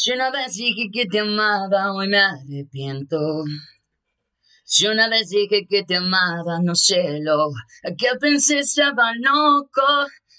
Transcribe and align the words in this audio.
Si 0.00 0.12
una 0.12 0.30
vez 0.30 0.54
dije 0.54 0.90
que 0.92 1.06
te 1.06 1.18
amaba, 1.18 1.92
hoy 1.92 2.06
me 2.06 2.18
arrepiento. 2.18 3.18
Si 4.62 4.86
una 4.86 5.08
vez 5.08 5.28
dije 5.28 5.66
que 5.68 5.82
te 5.82 5.96
amaba, 5.96 6.60
no 6.62 6.76
sé 6.76 7.18
lo 7.20 7.50
que 7.98 8.06
pensé 8.20 8.60
estaba 8.60 9.12
loco. 9.14 9.82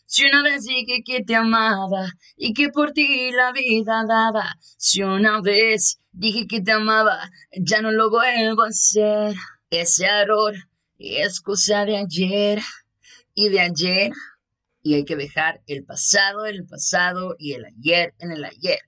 Si 0.05 0.25
una 0.25 0.43
vez 0.43 0.63
dije 0.63 1.03
que 1.05 1.25
te 1.25 1.35
amaba 1.35 2.09
y 2.37 2.53
que 2.53 2.69
por 2.69 2.93
ti 2.93 3.31
la 3.33 3.51
vida 3.51 4.05
daba. 4.07 4.55
Si 4.77 5.03
una 5.03 5.41
vez 5.41 5.99
dije 6.13 6.47
que 6.47 6.61
te 6.61 6.71
amaba, 6.71 7.29
ya 7.51 7.81
no 7.81 7.91
lo 7.91 8.09
vuelvo 8.09 8.63
a 8.63 8.69
hacer. 8.69 9.35
Ese 9.69 10.05
error 10.05 10.55
es 10.97 11.41
cosa 11.41 11.83
de 11.83 11.97
ayer 11.97 12.61
y 13.33 13.49
de 13.49 13.59
ayer. 13.59 14.11
Y 14.81 14.93
hay 14.93 15.03
que 15.03 15.17
dejar 15.17 15.61
el 15.67 15.83
pasado 15.83 16.45
el 16.45 16.65
pasado 16.65 17.35
y 17.37 17.55
el 17.55 17.65
ayer 17.65 18.13
en 18.19 18.31
el 18.31 18.45
ayer. 18.45 18.79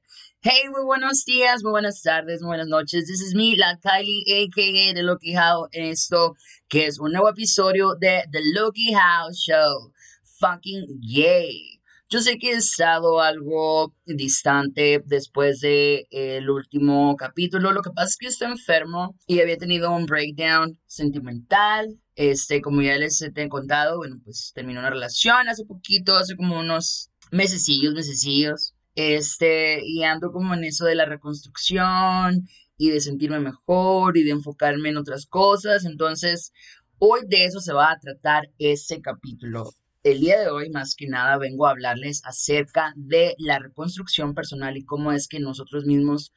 Hey, 0.44 0.70
muy 0.72 0.84
buenos 0.84 1.24
días, 1.24 1.62
muy 1.62 1.70
buenas 1.70 2.02
tardes, 2.02 2.42
muy 2.42 2.48
buenas 2.48 2.68
noches. 2.68 3.06
This 3.06 3.22
is 3.22 3.36
me, 3.36 3.56
la 3.56 3.78
Kylie, 3.78 4.24
aka 4.44 4.96
The 4.96 5.04
Lucky 5.04 5.36
How, 5.36 5.68
en 5.72 5.86
esto 5.86 6.36
que 6.68 6.88
es 6.88 7.00
un 7.00 7.12
nuevo 7.12 7.30
episodio 7.30 7.94
de 7.94 8.24
The 8.32 8.40
Lucky 8.56 8.92
How 8.96 9.32
Show. 9.32 9.94
Fucking 10.40 11.00
yay. 11.00 11.80
Yo 12.10 12.22
sé 12.22 12.40
que 12.40 12.54
he 12.54 12.56
estado 12.56 13.22
algo 13.22 13.94
distante 14.04 15.04
después 15.06 15.60
de 15.60 16.08
el 16.10 16.50
último 16.50 17.16
capítulo. 17.18 17.72
Lo 17.72 17.84
que 17.84 17.92
pasa 17.92 18.08
es 18.08 18.18
que 18.18 18.26
estoy 18.26 18.48
enfermo 18.48 19.16
y 19.28 19.42
había 19.42 19.58
tenido 19.58 19.92
un 19.92 20.08
breakdown 20.08 20.80
sentimental. 20.88 22.00
Este, 22.16 22.62
como 22.62 22.82
ya 22.82 22.98
les 22.98 23.22
he 23.22 23.48
contado, 23.48 23.98
bueno, 23.98 24.20
pues 24.24 24.54
terminó 24.56 24.80
una 24.80 24.90
relación 24.90 25.48
hace 25.48 25.66
poquito, 25.66 26.18
hace 26.18 26.36
como 26.36 26.60
unos 26.60 27.12
mesecillos, 27.30 27.94
mesecillos 27.94 28.71
este, 28.96 29.82
y 29.86 30.04
ando 30.04 30.32
como 30.32 30.54
en 30.54 30.64
eso 30.64 30.86
de 30.86 30.96
la 30.96 31.06
reconstrucción 31.06 32.48
y 32.78 32.90
de 32.90 33.00
sentirme 33.00 33.40
mejor 33.40 34.18
y 34.18 34.24
de 34.24 34.32
enfocarme 34.32 34.90
en 34.90 34.98
otras 34.98 35.26
cosas. 35.26 35.86
Entonces, 35.86 36.52
hoy 36.98 37.22
de 37.28 37.46
eso 37.46 37.60
se 37.60 37.74
va 37.74 37.92
a 37.92 38.00
tratar 38.00 38.50
este 38.58 39.02
capítulo. 39.02 39.72
El 40.04 40.20
día 40.20 40.40
de 40.40 40.50
hoy, 40.50 40.70
más 40.72 40.96
que 40.96 41.08
nada, 41.08 41.38
vengo 41.38 41.68
a 41.68 41.72
hablarles 41.72 42.22
acerca 42.26 42.94
de 42.96 43.36
la 43.38 43.60
reconstrucción 43.60 44.34
personal 44.34 44.76
y 44.76 44.84
cómo 44.84 45.12
es 45.12 45.28
que 45.28 45.40
nosotros 45.40 45.86
mismos, 45.86 46.34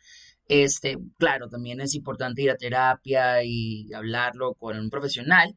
este, 0.48 0.98
claro, 1.18 1.48
también 1.48 1.80
es 1.80 1.94
importante 1.94 2.42
ir 2.42 2.50
a 2.50 2.58
terapia 2.58 3.42
y 3.42 3.90
hablarlo 3.94 4.54
con 4.54 4.78
un 4.78 4.90
profesional. 4.90 5.56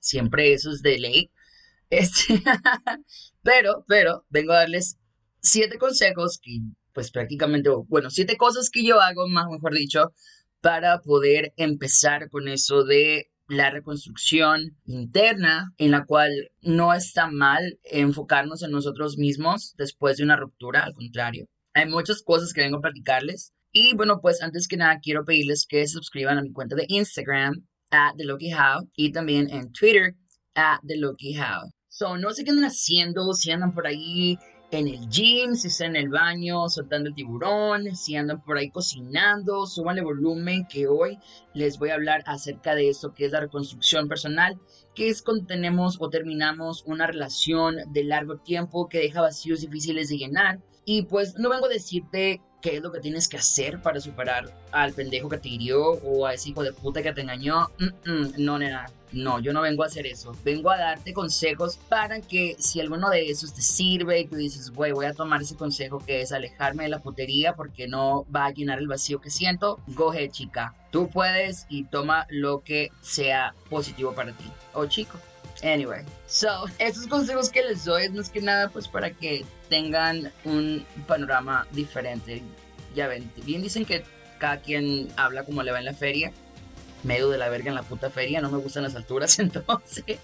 Siempre 0.00 0.52
eso 0.52 0.70
es 0.70 0.82
de 0.82 0.98
ley. 0.98 1.30
Este, 1.92 2.42
pero, 3.42 3.84
pero, 3.86 4.24
vengo 4.30 4.54
a 4.54 4.60
darles 4.60 4.96
siete 5.42 5.78
consejos 5.78 6.38
que, 6.42 6.60
pues 6.92 7.10
prácticamente, 7.10 7.70
bueno, 7.88 8.10
siete 8.10 8.36
cosas 8.36 8.70
que 8.70 8.84
yo 8.84 9.00
hago, 9.00 9.28
más 9.28 9.46
mejor 9.50 9.74
dicho, 9.74 10.12
para 10.60 11.00
poder 11.00 11.52
empezar 11.56 12.30
con 12.30 12.48
eso 12.48 12.84
de 12.84 13.26
la 13.48 13.70
reconstrucción 13.70 14.78
interna, 14.86 15.72
en 15.76 15.90
la 15.90 16.06
cual 16.06 16.30
no 16.62 16.94
está 16.94 17.26
mal 17.26 17.78
enfocarnos 17.84 18.62
en 18.62 18.70
nosotros 18.70 19.18
mismos 19.18 19.74
después 19.76 20.16
de 20.16 20.24
una 20.24 20.36
ruptura, 20.36 20.84
al 20.84 20.94
contrario. 20.94 21.46
Hay 21.74 21.86
muchas 21.86 22.22
cosas 22.22 22.52
que 22.52 22.62
vengo 22.62 22.78
a 22.78 22.82
platicarles. 22.82 23.52
Y 23.72 23.94
bueno, 23.96 24.20
pues 24.20 24.42
antes 24.42 24.68
que 24.68 24.76
nada 24.76 25.00
quiero 25.02 25.24
pedirles 25.24 25.66
que 25.66 25.86
se 25.86 25.94
suscriban 25.94 26.38
a 26.38 26.42
mi 26.42 26.52
cuenta 26.52 26.76
de 26.76 26.84
Instagram, 26.88 27.66
at 27.90 28.14
The 28.16 28.54
How, 28.54 28.88
y 28.94 29.12
también 29.12 29.50
en 29.50 29.72
Twitter, 29.72 30.14
at 30.54 30.80
The 30.86 30.98
How. 31.04 31.70
So, 31.88 32.16
no 32.16 32.32
sé 32.32 32.44
qué 32.44 32.50
andan 32.50 32.66
haciendo, 32.66 33.32
si 33.34 33.50
andan 33.50 33.74
por 33.74 33.86
ahí 33.86 34.38
en 34.72 34.88
el 34.88 35.06
gym, 35.10 35.54
si 35.54 35.68
están 35.68 35.96
en 35.96 36.04
el 36.04 36.08
baño 36.08 36.66
soltando 36.70 37.10
el 37.10 37.14
tiburón, 37.14 37.94
si 37.94 38.16
andan 38.16 38.42
por 38.42 38.56
ahí 38.56 38.70
cocinando, 38.70 39.66
súbanle 39.66 40.02
volumen 40.02 40.66
que 40.66 40.88
hoy 40.88 41.18
les 41.52 41.78
voy 41.78 41.90
a 41.90 41.94
hablar 41.94 42.22
acerca 42.26 42.74
de 42.74 42.88
esto 42.88 43.12
que 43.12 43.26
es 43.26 43.32
la 43.32 43.40
reconstrucción 43.40 44.08
personal, 44.08 44.58
que 44.94 45.10
es 45.10 45.20
cuando 45.20 45.44
tenemos 45.44 45.98
o 46.00 46.08
terminamos 46.08 46.84
una 46.86 47.06
relación 47.06 47.76
de 47.92 48.04
largo 48.04 48.38
tiempo 48.38 48.88
que 48.88 48.98
deja 48.98 49.20
vacíos 49.20 49.60
difíciles 49.60 50.08
de 50.08 50.16
llenar. 50.16 50.60
Y 50.84 51.02
pues 51.02 51.38
no 51.38 51.50
vengo 51.50 51.66
a 51.66 51.68
decirte 51.68 52.40
qué 52.62 52.76
es 52.76 52.82
lo 52.82 52.92
que 52.92 53.00
tienes 53.00 53.28
que 53.28 53.36
hacer 53.36 53.82
para 53.82 54.00
superar 54.00 54.54
al 54.70 54.92
pendejo 54.92 55.28
que 55.28 55.38
te 55.38 55.48
hirió 55.48 55.92
o 55.92 56.26
a 56.26 56.34
ese 56.34 56.50
hijo 56.50 56.62
de 56.62 56.72
puta 56.72 57.02
que 57.02 57.12
te 57.12 57.20
engañó. 57.20 57.68
no, 58.38 58.58
nena. 58.58 58.86
No, 59.12 59.40
yo 59.40 59.52
no 59.52 59.60
vengo 59.60 59.82
a 59.82 59.86
hacer 59.86 60.06
eso. 60.06 60.34
Vengo 60.42 60.70
a 60.70 60.78
darte 60.78 61.12
consejos 61.12 61.76
para 61.76 62.22
que 62.22 62.56
si 62.58 62.80
alguno 62.80 63.10
de 63.10 63.28
esos 63.28 63.52
te 63.52 63.60
sirve 63.60 64.20
y 64.20 64.26
tú 64.26 64.36
dices, 64.36 64.70
güey, 64.70 64.92
voy 64.92 65.04
a 65.04 65.12
tomar 65.12 65.42
ese 65.42 65.54
consejo 65.54 65.98
que 65.98 66.22
es 66.22 66.32
alejarme 66.32 66.84
de 66.84 66.88
la 66.88 67.00
putería 67.00 67.54
porque 67.54 67.88
no 67.88 68.24
va 68.34 68.46
a 68.46 68.52
llenar 68.52 68.78
el 68.78 68.88
vacío 68.88 69.20
que 69.20 69.28
siento, 69.28 69.80
goje, 69.88 70.30
chica. 70.30 70.74
Tú 70.90 71.10
puedes 71.10 71.66
y 71.68 71.84
toma 71.84 72.26
lo 72.30 72.60
que 72.60 72.90
sea 73.02 73.54
positivo 73.68 74.14
para 74.14 74.32
ti. 74.32 74.44
O 74.72 74.86
chico. 74.86 75.18
Anyway, 75.62 76.04
so, 76.26 76.64
estos 76.78 77.06
consejos 77.06 77.48
que 77.48 77.62
les 77.62 77.84
doy 77.84 78.04
es 78.04 78.12
más 78.12 78.30
que 78.30 78.40
nada 78.40 78.68
pues 78.68 78.88
para 78.88 79.12
que 79.12 79.44
tengan 79.68 80.32
un 80.44 80.84
panorama 81.06 81.66
diferente. 81.70 82.42
Ya 82.96 83.06
ven, 83.06 83.30
bien 83.44 83.62
dicen 83.62 83.84
que 83.84 84.04
cada 84.38 84.58
quien 84.58 85.08
habla 85.16 85.44
como 85.44 85.62
le 85.62 85.70
va 85.70 85.78
en 85.78 85.84
la 85.84 85.94
feria. 85.94 86.32
Medio 87.04 87.28
de 87.30 87.38
la 87.38 87.48
verga 87.48 87.68
en 87.68 87.76
la 87.76 87.82
puta 87.82 88.10
feria, 88.10 88.40
no 88.40 88.50
me 88.50 88.58
gustan 88.58 88.82
las 88.82 88.94
alturas, 88.94 89.38
entonces 89.38 90.18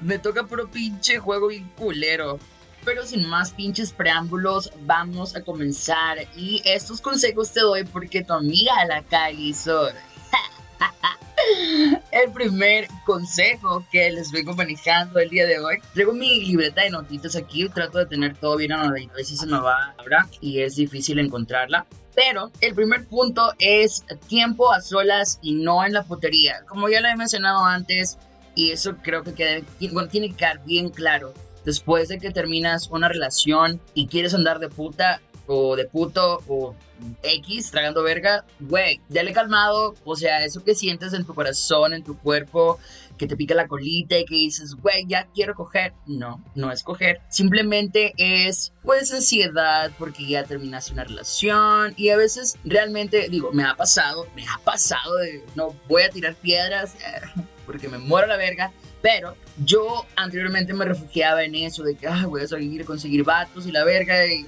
me 0.00 0.18
toca 0.18 0.44
puro 0.44 0.70
pinche 0.70 1.18
juego 1.18 1.50
y 1.50 1.60
culero. 1.76 2.38
Pero 2.84 3.06
sin 3.06 3.26
más 3.26 3.52
pinches 3.52 3.92
preámbulos, 3.92 4.70
vamos 4.82 5.34
a 5.34 5.42
comenzar. 5.42 6.18
Y 6.36 6.62
estos 6.64 7.00
consejos 7.00 7.50
te 7.50 7.60
doy 7.60 7.84
porque 7.84 8.22
tu 8.22 8.34
amiga 8.34 8.84
la 8.84 9.02
Calizor 9.02 9.94
el 12.12 12.32
primer 12.32 12.88
consejo 13.04 13.84
que 13.90 14.10
les 14.10 14.30
vengo 14.30 14.54
manejando 14.54 15.18
el 15.18 15.28
día 15.28 15.46
de 15.46 15.58
hoy. 15.58 15.78
Traigo 15.92 16.12
mi 16.12 16.44
libreta 16.44 16.82
de 16.82 16.90
notitas 16.90 17.36
aquí, 17.36 17.68
trato 17.68 17.98
de 17.98 18.06
tener 18.06 18.36
todo 18.36 18.56
bien 18.56 18.72
anotadito, 18.72 19.14
a 19.14 19.24
si 19.24 19.36
se 19.36 19.46
me 19.46 19.58
va 19.58 19.94
ahora 19.98 20.28
y 20.40 20.60
es 20.60 20.76
difícil 20.76 21.18
encontrarla. 21.18 21.86
Pero 22.14 22.50
el 22.60 22.74
primer 22.74 23.06
punto 23.06 23.52
es 23.58 24.04
tiempo 24.28 24.72
a 24.72 24.80
solas 24.80 25.38
y 25.42 25.54
no 25.54 25.84
en 25.84 25.92
la 25.92 26.04
putería. 26.04 26.62
Como 26.66 26.88
ya 26.88 27.00
lo 27.00 27.08
he 27.08 27.16
mencionado 27.16 27.64
antes, 27.64 28.18
y 28.54 28.70
eso 28.70 28.96
creo 29.02 29.24
que 29.24 29.64
tiene 30.10 30.28
que 30.28 30.36
quedar 30.36 30.64
bien 30.64 30.90
claro. 30.90 31.34
Después 31.64 32.08
de 32.08 32.18
que 32.18 32.30
terminas 32.30 32.88
una 32.90 33.08
relación 33.08 33.80
y 33.94 34.06
quieres 34.06 34.34
andar 34.34 34.60
de 34.60 34.68
puta, 34.68 35.20
o 35.46 35.76
de 35.76 35.86
puto 35.86 36.42
o 36.48 36.74
X 37.22 37.70
tragando 37.70 38.02
verga, 38.02 38.44
güey, 38.60 39.00
dale 39.08 39.32
calmado, 39.32 39.94
o 40.04 40.16
sea, 40.16 40.44
eso 40.44 40.64
que 40.64 40.74
sientes 40.74 41.12
en 41.12 41.24
tu 41.24 41.34
corazón, 41.34 41.92
en 41.92 42.02
tu 42.02 42.16
cuerpo, 42.16 42.78
que 43.16 43.26
te 43.26 43.36
pica 43.36 43.54
la 43.54 43.68
colita 43.68 44.18
y 44.18 44.24
que 44.24 44.34
dices, 44.34 44.74
güey, 44.74 45.06
ya 45.06 45.28
quiero 45.34 45.54
coger. 45.54 45.92
No, 46.06 46.42
no 46.54 46.72
es 46.72 46.82
coger. 46.82 47.20
Simplemente 47.28 48.12
es, 48.16 48.72
pues, 48.82 49.12
ansiedad 49.12 49.90
porque 49.98 50.26
ya 50.26 50.44
terminaste 50.44 50.92
una 50.92 51.04
relación. 51.04 51.94
Y 51.96 52.10
a 52.10 52.16
veces 52.16 52.56
realmente, 52.64 53.28
digo, 53.28 53.52
me 53.52 53.64
ha 53.64 53.76
pasado, 53.76 54.26
me 54.34 54.44
ha 54.46 54.58
pasado 54.64 55.16
de, 55.18 55.44
no 55.54 55.74
voy 55.88 56.02
a 56.02 56.10
tirar 56.10 56.34
piedras 56.34 56.96
porque 57.66 57.88
me 57.88 57.98
muero 57.98 58.26
la 58.26 58.36
verga. 58.36 58.72
Pero 59.00 59.36
yo 59.58 60.04
anteriormente 60.16 60.74
me 60.74 60.84
refugiaba 60.84 61.44
en 61.44 61.54
eso 61.54 61.84
de 61.84 61.94
que 61.94 62.08
voy 62.26 62.42
a 62.42 62.48
salir 62.48 62.84
conseguir 62.84 63.24
vatos 63.24 63.66
y 63.66 63.72
la 63.72 63.84
verga 63.84 64.26
y 64.26 64.46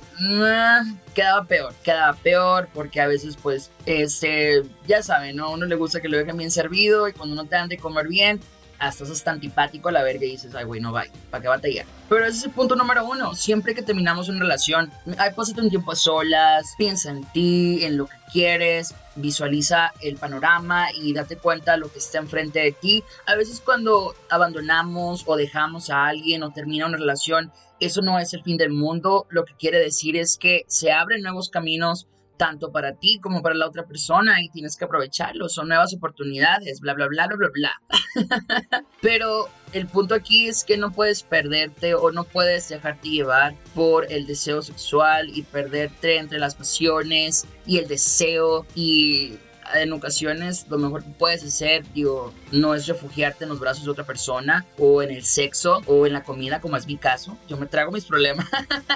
quedaba 1.14 1.44
peor, 1.44 1.74
quedaba 1.84 2.16
peor 2.16 2.68
porque 2.74 3.00
a 3.00 3.06
veces 3.06 3.36
pues 3.40 3.70
este 3.86 4.62
ya 4.86 5.02
saben, 5.02 5.36
¿no? 5.36 5.46
A 5.46 5.50
uno 5.50 5.66
le 5.66 5.76
gusta 5.76 6.00
que 6.00 6.08
lo 6.08 6.18
dejen 6.18 6.36
bien 6.36 6.50
servido 6.50 7.08
y 7.08 7.12
cuando 7.12 7.36
no 7.36 7.44
te 7.44 7.54
dan 7.54 7.68
de 7.68 7.78
comer 7.78 8.08
bien, 8.08 8.40
hasta 8.78 9.04
estás 9.04 9.26
antipático 9.26 9.88
a 9.88 9.92
la 9.92 10.02
verga 10.02 10.24
y 10.24 10.32
dices, 10.32 10.54
ay, 10.54 10.64
güey, 10.64 10.80
no 10.80 10.92
vaya, 10.92 11.12
¿para 11.30 11.42
qué 11.42 11.48
batallar? 11.48 11.86
Pero 12.08 12.24
ese 12.24 12.38
es 12.38 12.44
el 12.44 12.50
punto 12.50 12.76
número 12.76 13.04
uno. 13.06 13.34
Siempre 13.34 13.74
que 13.74 13.82
terminamos 13.82 14.28
una 14.28 14.40
relación, 14.40 14.90
hay 15.18 15.32
pásate 15.32 15.60
un 15.60 15.70
tiempo 15.70 15.92
a 15.92 15.96
solas, 15.96 16.74
piensa 16.78 17.10
en 17.10 17.24
ti, 17.32 17.84
en 17.84 17.96
lo 17.96 18.06
que 18.06 18.16
quieres, 18.32 18.94
visualiza 19.16 19.92
el 20.00 20.16
panorama 20.16 20.88
y 20.94 21.12
date 21.12 21.36
cuenta 21.36 21.72
de 21.72 21.78
lo 21.78 21.90
que 21.90 21.98
está 21.98 22.18
enfrente 22.18 22.60
de 22.60 22.72
ti. 22.72 23.02
A 23.26 23.34
veces 23.34 23.60
cuando 23.60 24.14
abandonamos 24.30 25.24
o 25.26 25.36
dejamos 25.36 25.90
a 25.90 26.06
alguien 26.06 26.42
o 26.42 26.52
termina 26.52 26.86
una 26.86 26.98
relación, 26.98 27.52
eso 27.80 28.02
no 28.02 28.18
es 28.18 28.32
el 28.34 28.42
fin 28.42 28.56
del 28.56 28.70
mundo. 28.70 29.26
Lo 29.30 29.44
que 29.44 29.54
quiere 29.54 29.78
decir 29.78 30.16
es 30.16 30.38
que 30.38 30.64
se 30.68 30.92
abren 30.92 31.22
nuevos 31.22 31.50
caminos 31.50 32.06
tanto 32.36 32.72
para 32.72 32.94
ti 32.94 33.18
como 33.20 33.42
para 33.42 33.54
la 33.54 33.66
otra 33.66 33.86
persona 33.86 34.42
y 34.42 34.48
tienes 34.48 34.76
que 34.76 34.84
aprovecharlo, 34.84 35.48
son 35.48 35.68
nuevas 35.68 35.94
oportunidades, 35.94 36.80
bla, 36.80 36.94
bla, 36.94 37.06
bla, 37.06 37.26
bla, 37.26 37.36
bla, 37.36 37.48
bla. 37.52 37.82
Pero 39.02 39.48
el 39.72 39.86
punto 39.86 40.14
aquí 40.14 40.48
es 40.48 40.64
que 40.64 40.76
no 40.76 40.92
puedes 40.92 41.22
perderte 41.22 41.94
o 41.94 42.10
no 42.10 42.24
puedes 42.24 42.68
dejarte 42.68 43.08
llevar 43.08 43.54
por 43.74 44.10
el 44.12 44.26
deseo 44.26 44.62
sexual 44.62 45.30
y 45.34 45.42
perderte 45.42 46.18
entre 46.18 46.38
las 46.38 46.54
pasiones 46.54 47.46
y 47.66 47.78
el 47.78 47.88
deseo 47.88 48.66
y 48.74 49.34
en 49.74 49.92
ocasiones 49.92 50.66
lo 50.68 50.78
mejor 50.78 51.02
que 51.02 51.10
puedes 51.10 51.44
hacer, 51.44 51.84
digo, 51.92 52.32
no 52.52 52.74
es 52.74 52.86
refugiarte 52.86 53.44
en 53.44 53.50
los 53.50 53.60
brazos 53.60 53.84
de 53.84 53.90
otra 53.90 54.04
persona 54.04 54.64
o 54.78 55.02
en 55.02 55.10
el 55.10 55.24
sexo 55.24 55.82
o 55.86 56.06
en 56.06 56.12
la 56.12 56.22
comida, 56.22 56.60
como 56.60 56.76
es 56.76 56.86
mi 56.86 56.96
caso. 56.96 57.36
Yo 57.48 57.56
me 57.56 57.66
trago 57.66 57.92
mis 57.92 58.04
problemas, 58.04 58.46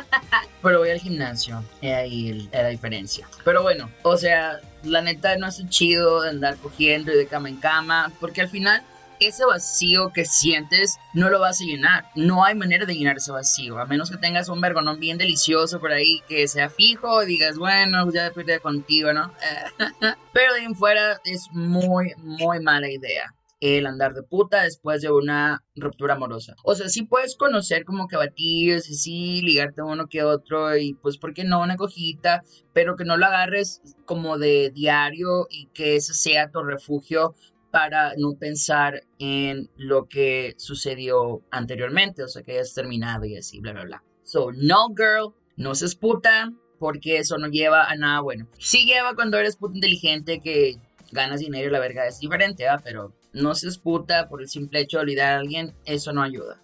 pero 0.62 0.78
voy 0.78 0.90
al 0.90 1.00
gimnasio. 1.00 1.62
Y 1.80 1.88
ahí 1.88 2.48
la 2.52 2.68
diferencia. 2.68 3.28
Pero 3.44 3.62
bueno, 3.62 3.90
o 4.02 4.16
sea, 4.16 4.60
la 4.82 5.02
neta 5.02 5.36
no 5.36 5.46
es 5.46 5.62
chido 5.68 6.22
andar 6.22 6.56
cogiendo 6.56 7.12
y 7.12 7.16
de 7.16 7.26
cama 7.26 7.48
en 7.48 7.56
cama, 7.56 8.12
porque 8.20 8.40
al 8.40 8.48
final 8.48 8.82
ese 9.20 9.44
vacío 9.44 10.12
que 10.12 10.24
sientes 10.24 10.98
no 11.14 11.30
lo 11.30 11.40
vas 11.40 11.60
a 11.60 11.64
llenar. 11.64 12.06
No 12.14 12.44
hay 12.44 12.54
manera 12.54 12.86
de 12.86 12.94
llenar 12.94 13.16
ese 13.16 13.32
vacío, 13.32 13.78
a 13.78 13.86
menos 13.86 14.10
que 14.10 14.16
tengas 14.16 14.48
un 14.48 14.60
vergonón 14.60 14.98
bien 14.98 15.18
delicioso 15.18 15.80
por 15.80 15.92
ahí 15.92 16.22
que 16.28 16.48
sea 16.48 16.70
fijo, 16.70 17.24
digas, 17.24 17.58
bueno, 17.58 18.04
pues 18.04 18.14
ya 18.14 18.24
depende 18.24 18.60
contigo, 18.60 19.12
¿no? 19.12 19.32
Pero 20.32 20.54
de 20.54 20.60
ahí 20.60 20.66
en 20.66 20.74
fuera 20.74 21.20
es 21.24 21.48
muy, 21.52 22.12
muy 22.18 22.60
mala 22.60 22.90
idea 22.90 23.34
el 23.60 23.86
andar 23.86 24.14
de 24.14 24.22
puta 24.22 24.62
después 24.62 25.02
de 25.02 25.10
una 25.10 25.62
ruptura 25.76 26.14
amorosa. 26.14 26.54
O 26.64 26.74
sea, 26.74 26.88
sí 26.88 27.02
puedes 27.02 27.36
conocer 27.36 27.84
como 27.84 28.08
que 28.08 28.16
batillos 28.16 28.88
y 28.88 28.94
sí 28.94 29.42
ligarte 29.42 29.82
uno 29.82 30.06
que 30.08 30.22
otro 30.22 30.76
y 30.76 30.94
pues, 30.94 31.18
¿por 31.18 31.34
qué 31.34 31.44
no? 31.44 31.60
Una 31.60 31.76
cojita, 31.76 32.42
pero 32.72 32.96
que 32.96 33.04
no 33.04 33.18
lo 33.18 33.26
agarres 33.26 33.82
como 34.06 34.38
de 34.38 34.70
diario 34.70 35.46
y 35.50 35.66
que 35.74 35.96
ese 35.96 36.14
sea 36.14 36.50
tu 36.50 36.62
refugio 36.62 37.34
para 37.70 38.14
no 38.16 38.36
pensar 38.36 39.02
en 39.18 39.70
lo 39.76 40.06
que 40.06 40.54
sucedió 40.58 41.42
anteriormente, 41.50 42.22
o 42.22 42.28
sea, 42.28 42.42
que 42.42 42.52
hayas 42.52 42.74
terminado 42.74 43.24
y 43.24 43.36
así, 43.36 43.60
bla, 43.60 43.72
bla, 43.72 43.84
bla. 43.84 44.04
So, 44.22 44.50
no, 44.52 44.88
girl, 44.88 45.34
no 45.56 45.74
seas 45.74 45.94
puta, 45.94 46.52
porque 46.78 47.18
eso 47.18 47.38
no 47.38 47.48
lleva 47.48 47.84
a 47.84 47.96
nada 47.96 48.20
bueno. 48.20 48.48
Sí 48.58 48.84
lleva 48.86 49.14
cuando 49.14 49.38
eres 49.38 49.56
puta 49.56 49.76
inteligente 49.76 50.40
que 50.40 50.76
ganas 51.12 51.40
dinero 51.40 51.68
y 51.68 51.70
la 51.70 51.80
verga 51.80 52.06
es 52.06 52.20
diferente, 52.20 52.68
¿ah? 52.68 52.80
Pero 52.82 53.14
no 53.32 53.54
seas 53.54 53.78
puta 53.78 54.28
por 54.28 54.40
el 54.40 54.48
simple 54.48 54.80
hecho 54.80 54.98
de 54.98 55.02
olvidar 55.02 55.34
a 55.34 55.38
alguien, 55.38 55.74
eso 55.84 56.12
no 56.12 56.22
ayuda. 56.22 56.60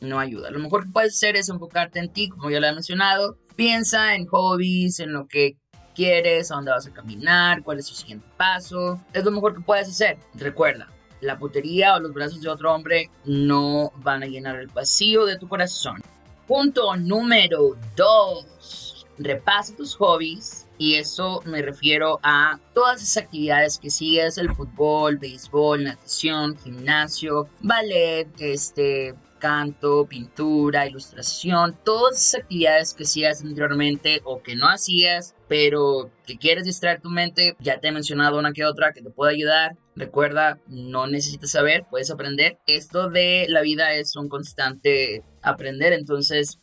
no 0.00 0.18
ayuda. 0.18 0.50
Lo 0.50 0.58
mejor 0.58 0.84
que 0.84 0.90
puedes 0.90 1.14
hacer 1.14 1.36
es 1.36 1.48
enfocarte 1.48 1.98
en 1.98 2.12
ti, 2.12 2.28
como 2.28 2.50
ya 2.50 2.60
lo 2.60 2.66
he 2.66 2.72
mencionado. 2.72 3.38
Piensa 3.56 4.14
en 4.14 4.26
hobbies, 4.26 5.00
en 5.00 5.12
lo 5.12 5.26
que 5.28 5.56
quieres, 5.96 6.52
a 6.52 6.56
dónde 6.56 6.70
vas 6.70 6.86
a 6.86 6.92
caminar, 6.92 7.62
cuál 7.62 7.78
es 7.78 7.86
tu 7.86 7.94
siguiente 7.94 8.26
paso. 8.36 9.00
Es 9.12 9.24
lo 9.24 9.32
mejor 9.32 9.54
que 9.54 9.60
puedes 9.60 9.88
hacer. 9.88 10.18
Recuerda, 10.34 10.88
la 11.20 11.38
putería 11.38 11.94
o 11.96 12.00
los 12.00 12.12
brazos 12.12 12.40
de 12.42 12.48
otro 12.48 12.72
hombre 12.72 13.10
no 13.24 13.90
van 13.96 14.22
a 14.22 14.26
llenar 14.26 14.56
el 14.60 14.68
vacío 14.68 15.24
de 15.24 15.38
tu 15.38 15.48
corazón. 15.48 16.02
Punto 16.46 16.94
número 16.96 17.76
2. 17.96 19.06
Repasa 19.18 19.74
tus 19.74 19.96
hobbies 19.96 20.66
y 20.78 20.94
eso 20.94 21.42
me 21.46 21.62
refiero 21.62 22.20
a 22.22 22.60
todas 22.74 23.02
esas 23.02 23.24
actividades 23.24 23.78
que 23.78 23.88
sigues, 23.88 24.36
el 24.36 24.54
fútbol, 24.54 25.16
béisbol, 25.16 25.84
natación, 25.84 26.56
gimnasio, 26.58 27.48
ballet, 27.60 28.28
este, 28.38 29.14
canto, 29.38 30.06
pintura, 30.06 30.86
ilustración, 30.86 31.76
todas 31.84 32.18
esas 32.18 32.42
actividades 32.42 32.94
que 32.94 33.04
hacías 33.04 33.42
anteriormente 33.42 34.20
o 34.24 34.42
que 34.42 34.56
no 34.56 34.68
hacías, 34.68 35.34
pero 35.48 36.10
que 36.26 36.38
quieres 36.38 36.64
distraer 36.64 37.00
tu 37.00 37.10
mente, 37.10 37.56
ya 37.60 37.80
te 37.80 37.88
he 37.88 37.92
mencionado 37.92 38.38
una 38.38 38.52
que 38.52 38.64
otra 38.64 38.92
que 38.92 39.02
te 39.02 39.10
puede 39.10 39.32
ayudar. 39.32 39.76
Recuerda, 39.94 40.58
no 40.66 41.06
necesitas 41.06 41.50
saber, 41.50 41.86
puedes 41.88 42.10
aprender. 42.10 42.58
Esto 42.66 43.08
de 43.08 43.46
la 43.48 43.62
vida 43.62 43.92
es 43.94 44.16
un 44.16 44.28
constante 44.28 45.22
aprender, 45.42 45.92
entonces, 45.92 46.58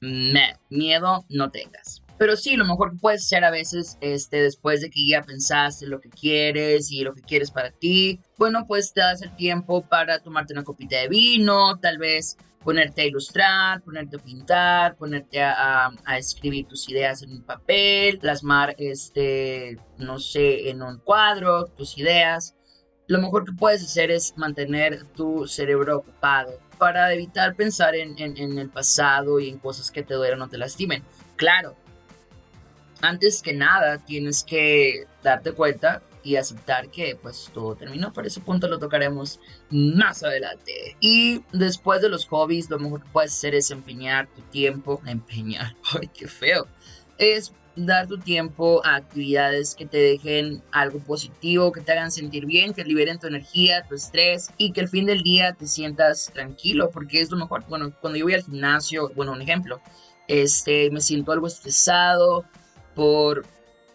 miedo 0.70 1.26
no 1.30 1.52
tengas. 1.52 2.04
Pero 2.18 2.36
sí, 2.36 2.56
lo 2.56 2.66
mejor 2.66 2.92
que 2.92 3.00
puedes 3.00 3.24
hacer 3.24 3.44
a 3.44 3.52
veces, 3.52 3.98
este, 4.02 4.42
después 4.42 4.82
de 4.82 4.90
que 4.90 5.06
ya 5.06 5.24
pensaste 5.24 5.88
lo 5.88 6.00
que 6.00 6.10
quieres 6.10 6.92
y 6.92 7.02
lo 7.02 7.14
que 7.14 7.22
quieres 7.22 7.52
para 7.52 7.72
ti, 7.72 8.20
bueno, 8.38 8.66
pues 8.68 8.94
te 8.94 9.02
das 9.02 9.22
el 9.24 9.36
tiempo 9.36 9.86
para 9.88 10.20
tomarte 10.20 10.54
una 10.54 10.64
copita 10.64 10.98
de 11.00 11.08
vino, 11.08 11.80
tal 11.80 11.98
vez 11.98 12.38
ponerte 12.64 13.02
a 13.02 13.06
ilustrar, 13.06 13.82
ponerte 13.82 14.18
a 14.18 14.20
pintar, 14.20 14.96
ponerte 14.96 15.42
a, 15.42 15.92
escribir 16.18 16.68
tus 16.68 16.90
ideas 16.90 17.22
en 17.24 17.32
un 17.32 17.44
papel, 17.44 18.20
plasmar, 18.20 18.76
este, 18.78 19.78
no 19.98 20.20
sé, 20.20 20.70
en 20.70 20.82
un 20.82 21.00
cuadro, 21.00 21.66
tus 21.66 21.98
ideas. 21.98 22.56
Lo 23.08 23.20
mejor 23.20 23.46
que 23.46 23.52
puedes 23.52 23.84
hacer 23.84 24.12
es 24.12 24.38
mantener 24.38 25.04
tu 25.16 25.46
cerebro 25.48 25.98
ocupado 25.98 26.60
para 26.78 27.14
evitar 27.14 27.56
pensar 27.56 27.96
en, 27.96 28.18
en 28.18 28.58
el 28.58 28.70
pasado 28.70 29.40
y 29.40 29.50
en 29.50 29.60
cosas 29.60 29.92
que 29.92 30.04
te 30.04 30.14
duelen 30.14 30.42
o 30.42 30.48
te 30.48 30.58
lastimen. 30.58 31.04
Claro, 31.36 31.76
antes 33.02 33.42
que 33.42 33.54
nada 33.54 33.98
tienes 33.98 34.44
que 34.44 35.06
darte 35.22 35.52
cuenta 35.52 36.02
y 36.24 36.38
aceptar 36.38 36.90
que 36.90 37.18
pues 37.22 37.52
todo 37.54 37.76
terminó. 37.76 38.14
Por 38.14 38.26
ese 38.26 38.40
punto 38.40 38.68
lo 38.68 38.80
tocaremos 38.80 39.40
más 39.70 40.24
adelante. 40.24 40.96
Y 41.00 41.42
después 41.52 42.02
de 42.02 42.10
los 42.10 42.26
hobbies, 42.28 42.70
lo 42.70 42.80
mejor 42.80 43.04
que 43.04 43.10
puedes 43.12 43.34
hacer 43.34 43.56
es 43.56 43.72
empeñar 43.72 44.28
tu 44.28 44.42
tiempo. 44.44 45.02
Empeñar, 45.08 45.76
ay, 45.94 46.10
qué 46.14 46.28
feo. 46.28 46.68
Es 47.18 47.54
dar 47.76 48.08
tu 48.08 48.20
tiempo 48.20 48.86
a 48.86 48.96
actividades 48.96 49.76
que 49.76 49.86
te 49.86 49.98
dejen 49.98 50.62
algo 50.72 51.00
positivo, 51.00 51.72
que 51.72 51.82
te 51.82 51.92
hagan 51.92 52.12
sentir 52.12 52.46
bien, 52.46 52.74
que 52.74 52.84
liberen 52.84 53.20
tu 53.20 53.28
energía, 53.28 53.84
tu 53.88 53.96
estrés 53.96 54.52
y 54.58 54.72
que 54.72 54.82
al 54.82 54.88
fin 54.88 55.06
del 55.06 55.24
día 55.24 55.54
te 55.54 55.66
sientas 55.66 56.32
tranquilo, 56.34 56.92
porque 56.92 57.22
es 57.22 57.32
lo 57.32 57.38
mejor. 57.38 57.66
Bueno, 57.68 57.92
cuando 58.00 58.18
yo 58.18 58.26
voy 58.26 58.36
al 58.36 58.44
gimnasio, 58.44 59.12
bueno, 59.16 59.32
un 59.32 59.42
ejemplo, 59.42 59.82
este, 60.28 60.90
me 60.92 61.02
siento 61.02 61.32
algo 61.32 61.48
estresado 61.48 62.46
por 62.96 63.46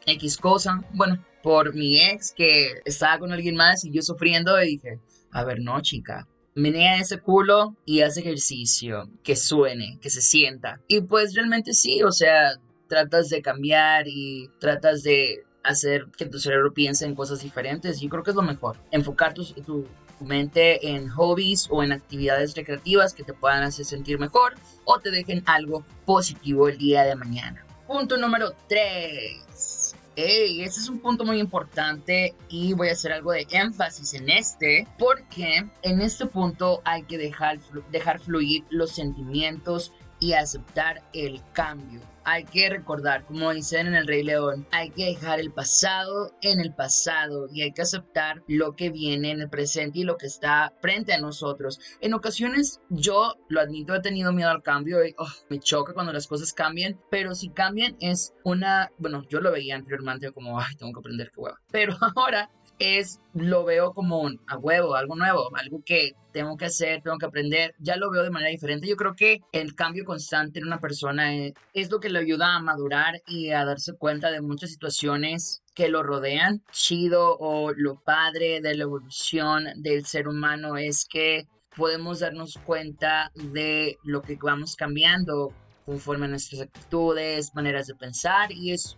X 0.06 0.36
cosa. 0.36 0.82
Bueno, 0.92 1.24
por 1.42 1.74
mi 1.74 2.00
ex 2.00 2.32
que 2.32 2.80
estaba 2.84 3.18
con 3.18 3.32
alguien 3.32 3.56
más 3.56 3.84
y 3.84 3.90
yo 3.90 4.02
sufriendo 4.02 4.60
y 4.62 4.76
dije, 4.76 4.98
a 5.30 5.44
ver, 5.44 5.60
no, 5.60 5.80
chica. 5.80 6.26
Menea 6.54 6.98
ese 6.98 7.20
culo 7.20 7.76
y 7.84 8.00
haz 8.00 8.16
ejercicio, 8.16 9.08
que 9.22 9.36
suene, 9.36 9.98
que 10.00 10.10
se 10.10 10.20
sienta. 10.20 10.80
Y 10.88 11.02
pues 11.02 11.34
realmente 11.34 11.72
sí, 11.72 12.02
o 12.02 12.10
sea, 12.10 12.54
tratas 12.88 13.28
de 13.28 13.42
cambiar 13.42 14.08
y 14.08 14.50
tratas 14.58 15.02
de 15.02 15.44
hacer 15.62 16.06
que 16.16 16.26
tu 16.26 16.38
cerebro 16.38 16.72
piense 16.72 17.04
en 17.04 17.14
cosas 17.14 17.42
diferentes. 17.42 18.00
Yo 18.00 18.08
creo 18.08 18.22
que 18.24 18.30
es 18.30 18.36
lo 18.36 18.42
mejor. 18.42 18.78
Enfocar 18.90 19.34
tu, 19.34 19.44
tu, 19.44 19.86
mente 20.20 20.88
en 20.88 21.08
hobbies 21.10 21.68
o 21.70 21.84
en 21.84 21.92
actividades 21.92 22.56
recreativas 22.56 23.14
que 23.14 23.22
te 23.22 23.34
puedan 23.34 23.62
hacer 23.62 23.84
sentir 23.84 24.18
mejor 24.18 24.56
o 24.84 24.98
te 24.98 25.12
dejen 25.12 25.44
algo 25.46 25.84
positivo 26.04 26.68
el 26.68 26.76
día 26.76 27.04
de 27.04 27.14
mañana. 27.14 27.64
Punto 27.86 28.16
número 28.16 28.52
3 28.68 29.87
Hey, 30.20 30.64
ese 30.64 30.80
es 30.80 30.88
un 30.88 30.98
punto 30.98 31.24
muy 31.24 31.38
importante 31.38 32.34
y 32.48 32.72
voy 32.72 32.88
a 32.88 32.92
hacer 32.94 33.12
algo 33.12 33.30
de 33.30 33.46
énfasis 33.52 34.14
en 34.14 34.28
este 34.28 34.88
porque 34.98 35.64
en 35.82 36.00
este 36.00 36.26
punto 36.26 36.82
hay 36.84 37.04
que 37.04 37.16
dejar, 37.16 37.60
dejar 37.92 38.18
fluir 38.18 38.64
los 38.68 38.90
sentimientos 38.90 39.92
y 40.18 40.32
aceptar 40.32 41.04
el 41.12 41.40
cambio. 41.52 42.00
Hay 42.30 42.44
que 42.44 42.68
recordar, 42.68 43.24
como 43.24 43.54
dicen 43.54 43.86
en 43.86 43.94
el 43.94 44.06
Rey 44.06 44.22
León, 44.22 44.66
hay 44.70 44.90
que 44.90 45.06
dejar 45.06 45.40
el 45.40 45.50
pasado 45.50 46.30
en 46.42 46.60
el 46.60 46.74
pasado 46.74 47.48
y 47.50 47.62
hay 47.62 47.72
que 47.72 47.80
aceptar 47.80 48.42
lo 48.46 48.76
que 48.76 48.90
viene 48.90 49.30
en 49.30 49.40
el 49.40 49.48
presente 49.48 50.00
y 50.00 50.04
lo 50.04 50.18
que 50.18 50.26
está 50.26 50.74
frente 50.82 51.14
a 51.14 51.20
nosotros. 51.22 51.80
En 52.02 52.12
ocasiones, 52.12 52.82
yo 52.90 53.36
lo 53.48 53.62
admito, 53.62 53.94
he 53.94 54.02
tenido 54.02 54.34
miedo 54.34 54.50
al 54.50 54.62
cambio 54.62 55.02
y 55.06 55.14
oh, 55.16 55.26
me 55.48 55.58
choca 55.58 55.94
cuando 55.94 56.12
las 56.12 56.26
cosas 56.26 56.52
cambian, 56.52 57.00
pero 57.10 57.34
si 57.34 57.48
cambian 57.48 57.96
es 57.98 58.34
una, 58.44 58.90
bueno, 58.98 59.24
yo 59.30 59.40
lo 59.40 59.50
veía 59.50 59.76
anteriormente 59.76 60.30
como, 60.30 60.60
ay, 60.60 60.76
tengo 60.76 60.92
que 60.92 61.00
aprender 61.00 61.30
qué 61.34 61.40
hueva. 61.40 61.58
Pero 61.72 61.96
ahora 62.14 62.50
es, 62.78 63.20
lo 63.34 63.64
veo 63.64 63.92
como 63.92 64.20
un, 64.20 64.40
a 64.46 64.56
huevo, 64.56 64.94
algo 64.94 65.16
nuevo, 65.16 65.50
algo 65.56 65.82
que 65.84 66.12
tengo 66.32 66.56
que 66.56 66.66
hacer, 66.66 67.02
tengo 67.02 67.18
que 67.18 67.26
aprender, 67.26 67.74
ya 67.78 67.96
lo 67.96 68.10
veo 68.10 68.22
de 68.22 68.30
manera 68.30 68.50
diferente. 68.50 68.86
Yo 68.86 68.96
creo 68.96 69.14
que 69.14 69.40
el 69.52 69.74
cambio 69.74 70.04
constante 70.04 70.58
en 70.58 70.66
una 70.66 70.78
persona 70.78 71.34
es, 71.34 71.54
es 71.74 71.90
lo 71.90 72.00
que 72.00 72.10
le 72.10 72.18
ayuda 72.18 72.54
a 72.54 72.60
madurar 72.60 73.20
y 73.26 73.50
a 73.50 73.64
darse 73.64 73.94
cuenta 73.94 74.30
de 74.30 74.40
muchas 74.40 74.70
situaciones 74.70 75.62
que 75.74 75.88
lo 75.88 76.02
rodean. 76.02 76.62
Chido 76.72 77.36
o 77.38 77.72
lo 77.72 78.00
padre 78.00 78.60
de 78.60 78.74
la 78.74 78.84
evolución 78.84 79.66
del 79.76 80.04
ser 80.06 80.28
humano 80.28 80.76
es 80.76 81.06
que 81.08 81.46
podemos 81.76 82.20
darnos 82.20 82.58
cuenta 82.64 83.30
de 83.34 83.98
lo 84.02 84.22
que 84.22 84.36
vamos 84.40 84.74
cambiando 84.74 85.52
conforme 85.86 86.26
a 86.26 86.28
nuestras 86.28 86.60
actitudes, 86.60 87.54
maneras 87.54 87.86
de 87.86 87.94
pensar 87.94 88.52
y 88.52 88.72
es 88.72 88.96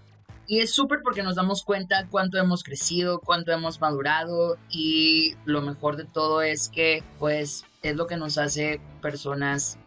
y 0.51 0.59
es 0.59 0.75
súper 0.75 0.99
porque 1.05 1.23
nos 1.23 1.37
damos 1.37 1.63
cuenta 1.63 2.09
cuánto 2.11 2.37
hemos 2.37 2.65
crecido, 2.65 3.21
cuánto 3.21 3.53
hemos 3.53 3.81
madurado 3.81 4.59
y 4.69 5.37
lo 5.45 5.63
mejor 5.63 5.97
de 5.97 6.07
todo 6.07 6.43
es 6.43 6.69
que 6.69 7.05
pues 7.21 7.65
es 7.83 7.95
lo 7.95 8.09
que 8.09 8.17
nos 8.17 8.37
hace 8.37 8.81
personas 9.01 9.79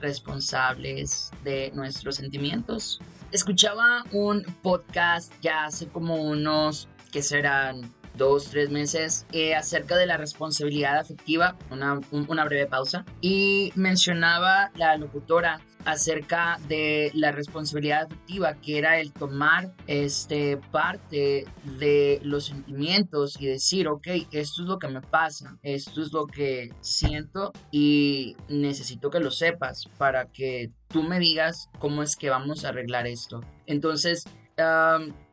responsables 0.00 1.32
de 1.44 1.70
nuestros 1.74 2.16
sentimientos. 2.16 2.98
Escuchaba 3.30 4.04
un 4.10 4.42
podcast 4.62 5.34
ya 5.42 5.66
hace 5.66 5.86
como 5.88 6.14
unos 6.14 6.88
que 7.12 7.22
serán 7.22 7.92
dos, 8.16 8.48
tres 8.48 8.70
meses 8.70 9.26
eh, 9.32 9.54
acerca 9.54 9.98
de 9.98 10.06
la 10.06 10.16
responsabilidad 10.16 10.96
afectiva, 10.96 11.58
una, 11.70 12.00
una 12.10 12.44
breve 12.46 12.64
pausa, 12.64 13.04
y 13.20 13.70
mencionaba 13.74 14.70
la 14.76 14.96
locutora 14.96 15.60
acerca 15.84 16.58
de 16.68 17.10
la 17.14 17.32
responsabilidad 17.32 18.04
afectiva, 18.04 18.54
que 18.54 18.78
era 18.78 19.00
el 19.00 19.12
tomar 19.12 19.72
este, 19.86 20.56
parte 20.70 21.46
de 21.78 22.20
los 22.22 22.46
sentimientos 22.46 23.40
y 23.40 23.46
decir, 23.46 23.88
ok, 23.88 24.06
esto 24.32 24.62
es 24.62 24.68
lo 24.68 24.78
que 24.78 24.88
me 24.88 25.00
pasa, 25.00 25.58
esto 25.62 26.02
es 26.02 26.12
lo 26.12 26.26
que 26.26 26.72
siento 26.80 27.52
y 27.70 28.36
necesito 28.48 29.10
que 29.10 29.20
lo 29.20 29.30
sepas 29.30 29.88
para 29.98 30.26
que 30.26 30.70
tú 30.88 31.02
me 31.02 31.18
digas 31.18 31.68
cómo 31.78 32.02
es 32.02 32.16
que 32.16 32.30
vamos 32.30 32.64
a 32.64 32.70
arreglar 32.70 33.06
esto. 33.06 33.40
Entonces, 33.66 34.24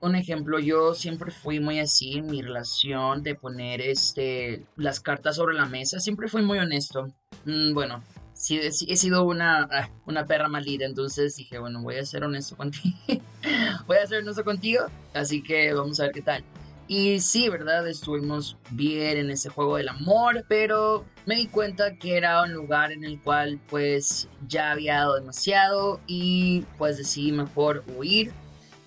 un 0.01 0.15
ejemplo, 0.15 0.59
yo 0.59 0.93
siempre 0.93 1.31
fui 1.31 1.59
muy 1.59 1.79
así 1.79 2.17
en 2.17 2.27
mi 2.27 2.41
relación 2.41 3.23
de 3.23 3.35
poner 3.35 3.81
este, 3.81 4.65
las 4.75 4.99
cartas 4.99 5.35
sobre 5.35 5.55
la 5.55 5.65
mesa, 5.65 5.99
siempre 5.99 6.27
fui 6.27 6.41
muy 6.41 6.59
honesto. 6.59 7.07
Mm, 7.45 7.73
bueno, 7.73 8.03
sí, 8.37 8.59
he 8.59 8.95
sido 8.95 9.23
una, 9.23 9.89
una 10.05 10.25
perra 10.25 10.47
maldita, 10.47 10.85
entonces 10.85 11.35
dije, 11.35 11.59
bueno, 11.59 11.81
voy 11.81 11.95
a 11.95 12.05
ser 12.05 12.23
honesto 12.23 12.55
contigo. 12.55 12.95
voy 13.87 13.97
a 13.97 14.07
ser 14.07 14.19
honesto 14.19 14.43
contigo, 14.43 14.85
así 15.13 15.41
que 15.41 15.73
vamos 15.73 15.99
a 15.99 16.03
ver 16.03 16.11
qué 16.13 16.21
tal. 16.21 16.43
Y 16.89 17.19
sí, 17.19 17.49
¿verdad? 17.49 17.85
Estuvimos 17.87 18.55
bien 18.71 19.17
en 19.17 19.29
ese 19.29 19.49
juego 19.49 19.75
del 19.75 19.89
amor, 19.89 20.45
pero 20.47 21.03
me 21.25 21.35
di 21.35 21.47
cuenta 21.47 21.97
que 21.97 22.15
era 22.15 22.41
un 22.43 22.53
lugar 22.53 22.93
en 22.93 23.03
el 23.03 23.21
cual 23.21 23.59
pues 23.69 24.29
ya 24.47 24.71
había 24.71 24.99
dado 24.99 25.15
demasiado 25.15 25.99
y 26.07 26.63
pues 26.77 26.97
decidí 26.97 27.33
mejor 27.33 27.83
huir 27.97 28.31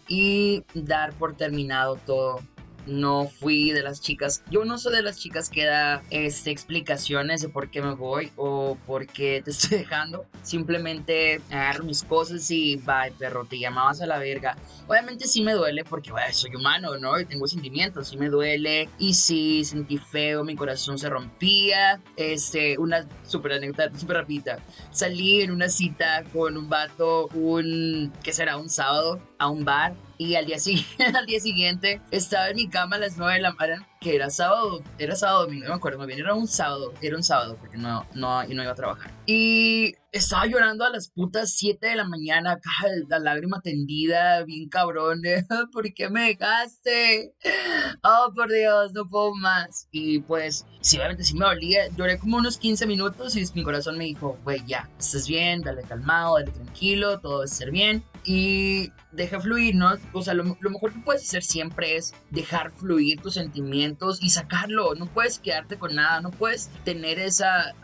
y 0.09 0.65
dar 0.73 1.13
por 1.13 1.37
terminado 1.37 1.97
todo 2.07 2.41
no 2.87 3.29
fui 3.29 3.73
de 3.73 3.83
las 3.83 4.01
chicas, 4.01 4.43
yo 4.51 4.65
no 4.65 4.79
soy 4.79 4.95
de 4.95 5.03
las 5.03 5.19
chicas 5.19 5.49
que 5.49 5.65
da 5.65 6.03
este, 6.11 6.51
explicaciones 6.51 7.41
de 7.43 7.49
por 7.49 7.71
qué 7.71 7.83
me 7.83 7.95
voy 7.95 8.33
o 8.37 8.77
por 8.87 9.07
qué 9.07 9.43
te 9.45 9.51
estoy 9.51 9.79
dejando. 9.79 10.27
Simplemente 10.43 11.41
agarro 11.51 11.85
mis 11.85 12.03
cosas 12.03 12.51
y 12.51 12.77
bye, 12.77 13.13
perro, 13.19 13.45
te 13.45 13.59
llamabas 13.59 14.01
a 14.01 14.07
la 14.07 14.19
verga. 14.19 14.57
Obviamente 14.87 15.27
sí 15.27 15.43
me 15.43 15.53
duele 15.53 15.85
porque 15.85 16.11
soy 16.33 16.55
humano, 16.55 16.99
¿no? 16.99 17.19
Y 17.21 17.25
tengo 17.25 17.47
sentimientos, 17.47 18.09
sí 18.09 18.17
me 18.17 18.29
duele. 18.29 18.89
Y 18.99 19.15
sí 19.15 19.65
sentí 19.65 19.99
feo, 19.99 20.45
mi 20.45 20.57
corazón 20.57 20.99
se 20.99 21.09
rompía. 21.09 22.01
Este, 22.17 22.79
una 22.79 23.07
super 23.25 23.53
anécdota, 23.53 23.97
súper 23.99 24.19
rapida. 24.19 24.59
Salí 24.91 25.43
en 25.43 25.51
una 25.51 25.69
cita 25.69 26.25
con 26.33 26.57
un 26.57 26.69
vato 26.69 27.29
un, 27.29 28.13
¿qué 28.23 28.33
será? 28.33 28.57
Un 28.57 28.69
sábado 28.69 29.21
a 29.41 29.49
un 29.49 29.65
bar 29.65 29.95
y 30.19 30.37
al 30.37 30.47
día, 30.47 30.59
al 31.19 31.27
día 31.27 31.41
siguiente 31.41 32.01
estaba 32.13 32.51
en 32.51 32.57
mi 32.57 32.69
cama 32.69 32.97
a 32.97 33.01
las 33.01 33.17
9 33.17 33.35
de 33.35 33.41
la 33.41 33.53
mañana, 33.55 33.89
que 34.01 34.15
era 34.15 34.31
sábado, 34.31 34.83
era 34.99 35.15
sábado 35.15 35.45
domingo, 35.45 35.65
no 35.65 35.71
me 35.71 35.77
acuerdo 35.77 35.99
muy 35.99 36.07
bien, 36.07 36.21
era 36.21 36.35
un 36.35 36.49
sábado, 36.49 36.95
era 37.03 37.17
un 37.17 37.23
sábado 37.23 37.57
porque 37.61 37.77
no, 37.77 38.07
no, 38.15 38.43
y 38.45 38.55
no 38.55 38.63
iba 38.63 38.73
a 38.73 38.75
trabajar. 38.75 39.13
Y 39.27 39.95
estaba 40.11 40.47
llorando 40.47 40.85
a 40.85 40.91
las 40.91 41.11
putas 41.11 41.53
7 41.53 41.87
de 41.87 41.97
la 41.97 42.05
mañana, 42.05 42.53
acá 42.53 42.71
la 43.09 43.19
lágrima 43.19 43.61
tendida, 43.61 44.43
bien 44.45 44.69
cabrón, 44.69 45.21
de, 45.21 45.45
¿por 45.73 45.93
qué 45.93 46.09
me 46.09 46.29
dejaste? 46.29 47.35
Oh, 48.03 48.33
por 48.35 48.51
Dios, 48.51 48.93
no 48.95 49.09
puedo 49.09 49.35
más. 49.35 49.87
Y 49.93 50.21
pues, 50.21 50.67
sí, 50.81 50.97
obviamente 50.97 51.25
sí 51.25 51.35
me 51.35 51.45
dolía, 51.45 51.89
lloré 51.97 52.19
como 52.19 52.39
unos 52.39 52.57
15 52.57 52.87
minutos 52.87 53.37
y 53.37 53.45
mi 53.55 53.63
corazón 53.63 53.99
me 53.99 54.05
dijo, 54.05 54.39
güey, 54.45 54.65
ya, 54.67 54.89
estás 54.99 55.29
bien, 55.29 55.61
dale 55.61 55.83
calmado, 55.83 56.39
dale 56.39 56.53
tranquilo, 56.53 57.21
todo 57.21 57.41
va 57.41 57.45
a 57.45 57.49
ser 57.49 57.71
bien. 57.71 58.03
Y 58.25 58.93
deja 59.13 59.41
fluir, 59.41 59.75
¿no? 59.75 59.93
O 60.13 60.23
sea, 60.23 60.35
lo, 60.35 60.45
mejor 60.45 60.93
que 60.93 61.01
puedes 61.01 61.23
hacer 61.23 61.43
siempre 61.43 61.97
es 61.97 62.15
dejar 62.31 62.71
fluir 62.73 63.21
tus 63.21 63.35
sentimientos 63.35 63.90
y 64.21 64.31
sacarlo. 64.31 64.95
No 64.95 65.07
puedes 65.07 65.39
quedarte 65.39 65.79
con 65.79 65.95
nada, 65.95 66.21
no 66.21 66.31
puedes 66.31 66.69
tener 66.85 67.19
esa, 67.19 67.75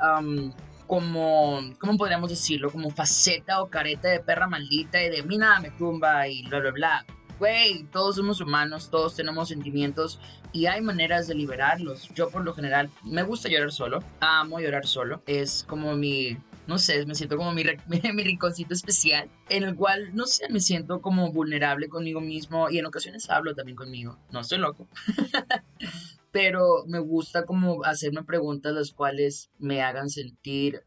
como, 0.86 1.60
¿cómo 1.78 1.96
podríamos 1.96 2.30
decirlo? 2.30 2.70
Como 2.70 2.90
faceta 2.90 3.62
o 3.62 3.68
careta 3.68 4.08
de 4.08 4.20
perra 4.20 4.46
maldita 4.46 5.02
y 5.02 5.10
de 5.10 5.22
mí 5.22 5.36
nada 5.36 5.60
me 5.60 5.70
tumba 5.70 6.28
y 6.28 6.46
bla, 6.46 6.60
bla, 6.60 6.70
bla. 6.70 7.06
Güey, 7.38 7.84
todos 7.92 8.16
somos 8.16 8.40
humanos, 8.40 8.90
todos 8.90 9.14
tenemos 9.14 9.48
sentimientos 9.48 10.20
y 10.52 10.66
hay 10.66 10.80
maneras 10.80 11.26
de 11.26 11.34
liberarlos. 11.34 12.08
Yo 12.14 12.30
por 12.30 12.42
lo 12.42 12.54
general 12.54 12.90
me 13.04 13.22
gusta 13.22 13.48
llorar 13.48 13.72
solo, 13.72 14.02
amo 14.20 14.58
llorar 14.58 14.86
solo, 14.86 15.22
es 15.26 15.64
como 15.68 15.94
mi 15.94 16.38
no 16.66 16.78
sé, 16.78 17.04
me 17.06 17.14
siento 17.14 17.37
como 17.37 17.52
mi, 17.52 17.64
mi, 17.87 18.23
rinconcito 18.25 18.75
especial, 18.75 19.30
en 19.49 19.62
el 19.62 19.75
cual, 19.75 20.14
no 20.14 20.26
sé, 20.26 20.49
me 20.49 20.61
siento 20.61 21.00
como 21.00 21.32
vulnerable 21.32 21.88
conmigo 21.88 22.20
mismo 22.20 22.70
y 22.70 22.78
en 22.78 22.87
ocasiones 22.87 23.28
hablo 23.30 23.54
también 23.54 23.76
conmigo. 23.76 24.18
No 24.30 24.40
estoy 24.40 24.58
loco. 24.58 24.88
Pero 26.32 26.85
me 26.87 26.99
gusta 26.99 27.46
como 27.46 27.82
hacerme 27.85 28.23
preguntas 28.23 28.75
las 28.75 28.92
cuales 28.92 29.50
me 29.58 29.80
hagan 29.80 30.11
sentir, 30.11 30.82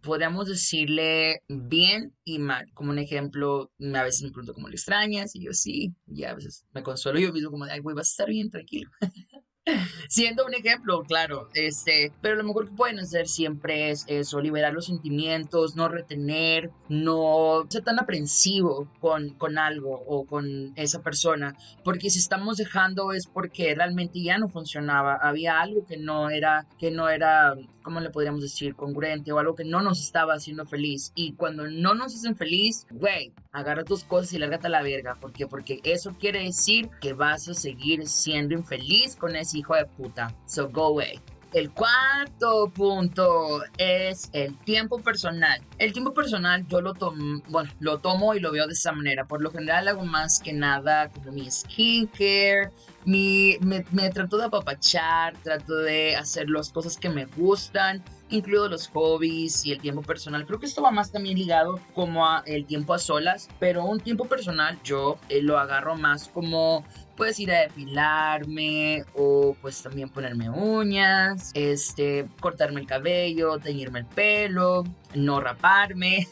podríamos 0.00 0.48
decirle 0.48 1.42
bien 1.48 2.14
y 2.24 2.38
mal. 2.38 2.72
Como 2.72 2.90
un 2.90 2.98
ejemplo, 2.98 3.70
a 3.94 4.02
veces 4.04 4.22
me 4.22 4.30
pregunto 4.30 4.54
cómo 4.54 4.68
le 4.68 4.76
extrañas 4.76 5.34
y 5.36 5.44
yo 5.44 5.52
sí, 5.52 5.94
y 6.06 6.24
a 6.24 6.34
veces 6.34 6.64
me 6.72 6.82
consuelo 6.82 7.18
yo 7.18 7.32
mismo 7.32 7.50
como, 7.50 7.64
ay, 7.64 7.80
güey, 7.80 7.94
vas 7.94 8.08
a 8.08 8.12
estar 8.12 8.28
bien, 8.30 8.50
tranquilo. 8.50 8.90
Siendo 10.08 10.46
un 10.46 10.54
ejemplo, 10.54 11.02
claro, 11.02 11.48
este, 11.54 12.12
pero 12.20 12.36
lo 12.36 12.44
mejor 12.44 12.68
que 12.68 12.76
pueden 12.76 12.98
hacer 12.98 13.28
siempre 13.28 13.90
es 13.90 14.04
eso, 14.08 14.40
liberar 14.40 14.72
los 14.72 14.86
sentimientos, 14.86 15.76
no 15.76 15.88
retener, 15.88 16.70
no 16.88 17.66
ser 17.68 17.82
tan 17.84 17.98
aprensivo 17.98 18.88
con, 19.00 19.30
con 19.30 19.58
algo 19.58 20.02
o 20.06 20.24
con 20.24 20.72
esa 20.76 21.02
persona, 21.02 21.56
porque 21.84 22.10
si 22.10 22.18
estamos 22.18 22.56
dejando 22.56 23.12
es 23.12 23.26
porque 23.26 23.74
realmente 23.74 24.22
ya 24.22 24.38
no 24.38 24.48
funcionaba, 24.48 25.14
había 25.14 25.60
algo 25.60 25.86
que 25.86 25.96
no 25.96 26.30
era, 26.30 26.66
que 26.78 26.90
no 26.90 27.08
era, 27.08 27.54
¿cómo 27.88 28.00
le 28.00 28.10
podríamos 28.10 28.42
decir? 28.42 28.74
Congruente 28.74 29.32
o 29.32 29.38
algo 29.38 29.54
que 29.54 29.64
no 29.64 29.80
nos 29.80 29.98
estaba 29.98 30.34
haciendo 30.34 30.66
feliz. 30.66 31.10
Y 31.14 31.32
cuando 31.32 31.66
no 31.68 31.94
nos 31.94 32.14
hacen 32.14 32.36
feliz, 32.36 32.86
güey, 32.90 33.32
agarra 33.50 33.82
tus 33.82 34.04
cosas 34.04 34.34
y 34.34 34.38
lárgate 34.38 34.66
a 34.66 34.70
la 34.70 34.82
verga, 34.82 35.14
¿por 35.14 35.32
qué? 35.32 35.46
Porque 35.46 35.80
eso 35.84 36.14
quiere 36.20 36.44
decir 36.44 36.90
que 37.00 37.14
vas 37.14 37.48
a 37.48 37.54
seguir 37.54 38.06
siendo 38.06 38.52
infeliz 38.52 39.16
con 39.16 39.34
ese 39.36 39.60
hijo 39.60 39.74
de 39.74 39.86
puta. 39.86 40.36
So 40.44 40.68
go 40.68 40.88
away. 40.88 41.18
El 41.54 41.70
cuarto 41.70 42.70
punto 42.74 43.62
es 43.78 44.28
el 44.34 44.54
tiempo 44.58 44.98
personal. 44.98 45.62
El 45.78 45.94
tiempo 45.94 46.12
personal 46.12 46.66
yo 46.68 46.82
lo 46.82 46.92
tomo, 46.92 47.40
bueno, 47.48 47.70
lo 47.80 47.98
tomo 48.00 48.34
y 48.34 48.40
lo 48.40 48.52
veo 48.52 48.66
de 48.66 48.74
esa 48.74 48.92
manera. 48.92 49.26
Por 49.26 49.40
lo 49.40 49.50
general 49.50 49.88
hago 49.88 50.04
más 50.04 50.40
que 50.40 50.52
nada 50.52 51.08
como 51.08 51.32
mi 51.32 51.50
skincare, 51.50 52.70
mi, 53.06 53.56
me, 53.62 54.10
trato 54.10 54.36
de 54.36 54.44
apapachar, 54.44 55.38
trato 55.38 55.74
de 55.76 56.16
hacer 56.16 56.50
las 56.50 56.70
cosas 56.70 56.98
que 56.98 57.08
me 57.08 57.24
gustan, 57.24 58.04
incluido 58.28 58.68
los 58.68 58.88
hobbies 58.88 59.64
y 59.64 59.72
el 59.72 59.80
tiempo 59.80 60.02
personal. 60.02 60.44
Creo 60.44 60.60
que 60.60 60.66
esto 60.66 60.82
va 60.82 60.90
más 60.90 61.10
también 61.10 61.38
ligado 61.38 61.80
como 61.94 62.26
a 62.26 62.42
el 62.44 62.66
tiempo 62.66 62.92
a 62.92 62.98
solas, 62.98 63.48
pero 63.58 63.86
un 63.86 64.00
tiempo 64.00 64.26
personal 64.26 64.78
yo 64.84 65.16
eh, 65.30 65.40
lo 65.40 65.58
agarro 65.58 65.96
más 65.96 66.28
como 66.28 66.84
puedes 67.18 67.40
ir 67.40 67.50
a 67.52 67.62
depilarme 67.62 69.04
o 69.14 69.56
pues 69.60 69.82
también 69.82 70.08
ponerme 70.08 70.48
uñas, 70.48 71.50
este, 71.52 72.26
cortarme 72.40 72.80
el 72.80 72.86
cabello, 72.86 73.58
teñirme 73.58 73.98
el 73.98 74.06
pelo, 74.06 74.84
no 75.16 75.40
raparme, 75.40 76.28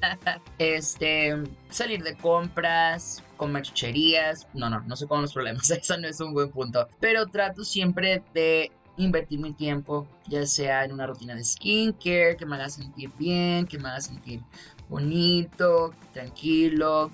este, 0.58 1.34
salir 1.68 2.02
de 2.02 2.16
compras, 2.16 3.22
comer 3.36 3.62
chucherías. 3.62 4.48
No, 4.54 4.70
no, 4.70 4.80
no 4.80 4.96
sé 4.96 5.06
con 5.06 5.20
los 5.20 5.34
problemas, 5.34 5.70
eso 5.70 5.98
no 5.98 6.08
es 6.08 6.18
un 6.20 6.32
buen 6.32 6.50
punto. 6.50 6.88
Pero 6.98 7.26
trato 7.26 7.62
siempre 7.62 8.22
de 8.32 8.72
invertir 8.96 9.38
mi 9.38 9.52
tiempo, 9.52 10.06
ya 10.28 10.46
sea 10.46 10.84
en 10.84 10.92
una 10.92 11.06
rutina 11.06 11.34
de 11.34 11.44
skincare 11.44 12.36
que 12.38 12.46
me 12.46 12.56
haga 12.56 12.70
sentir 12.70 13.10
bien, 13.18 13.66
que 13.66 13.78
me 13.78 13.88
haga 13.88 14.00
sentir 14.00 14.40
bonito, 14.88 15.92
tranquilo, 16.12 17.10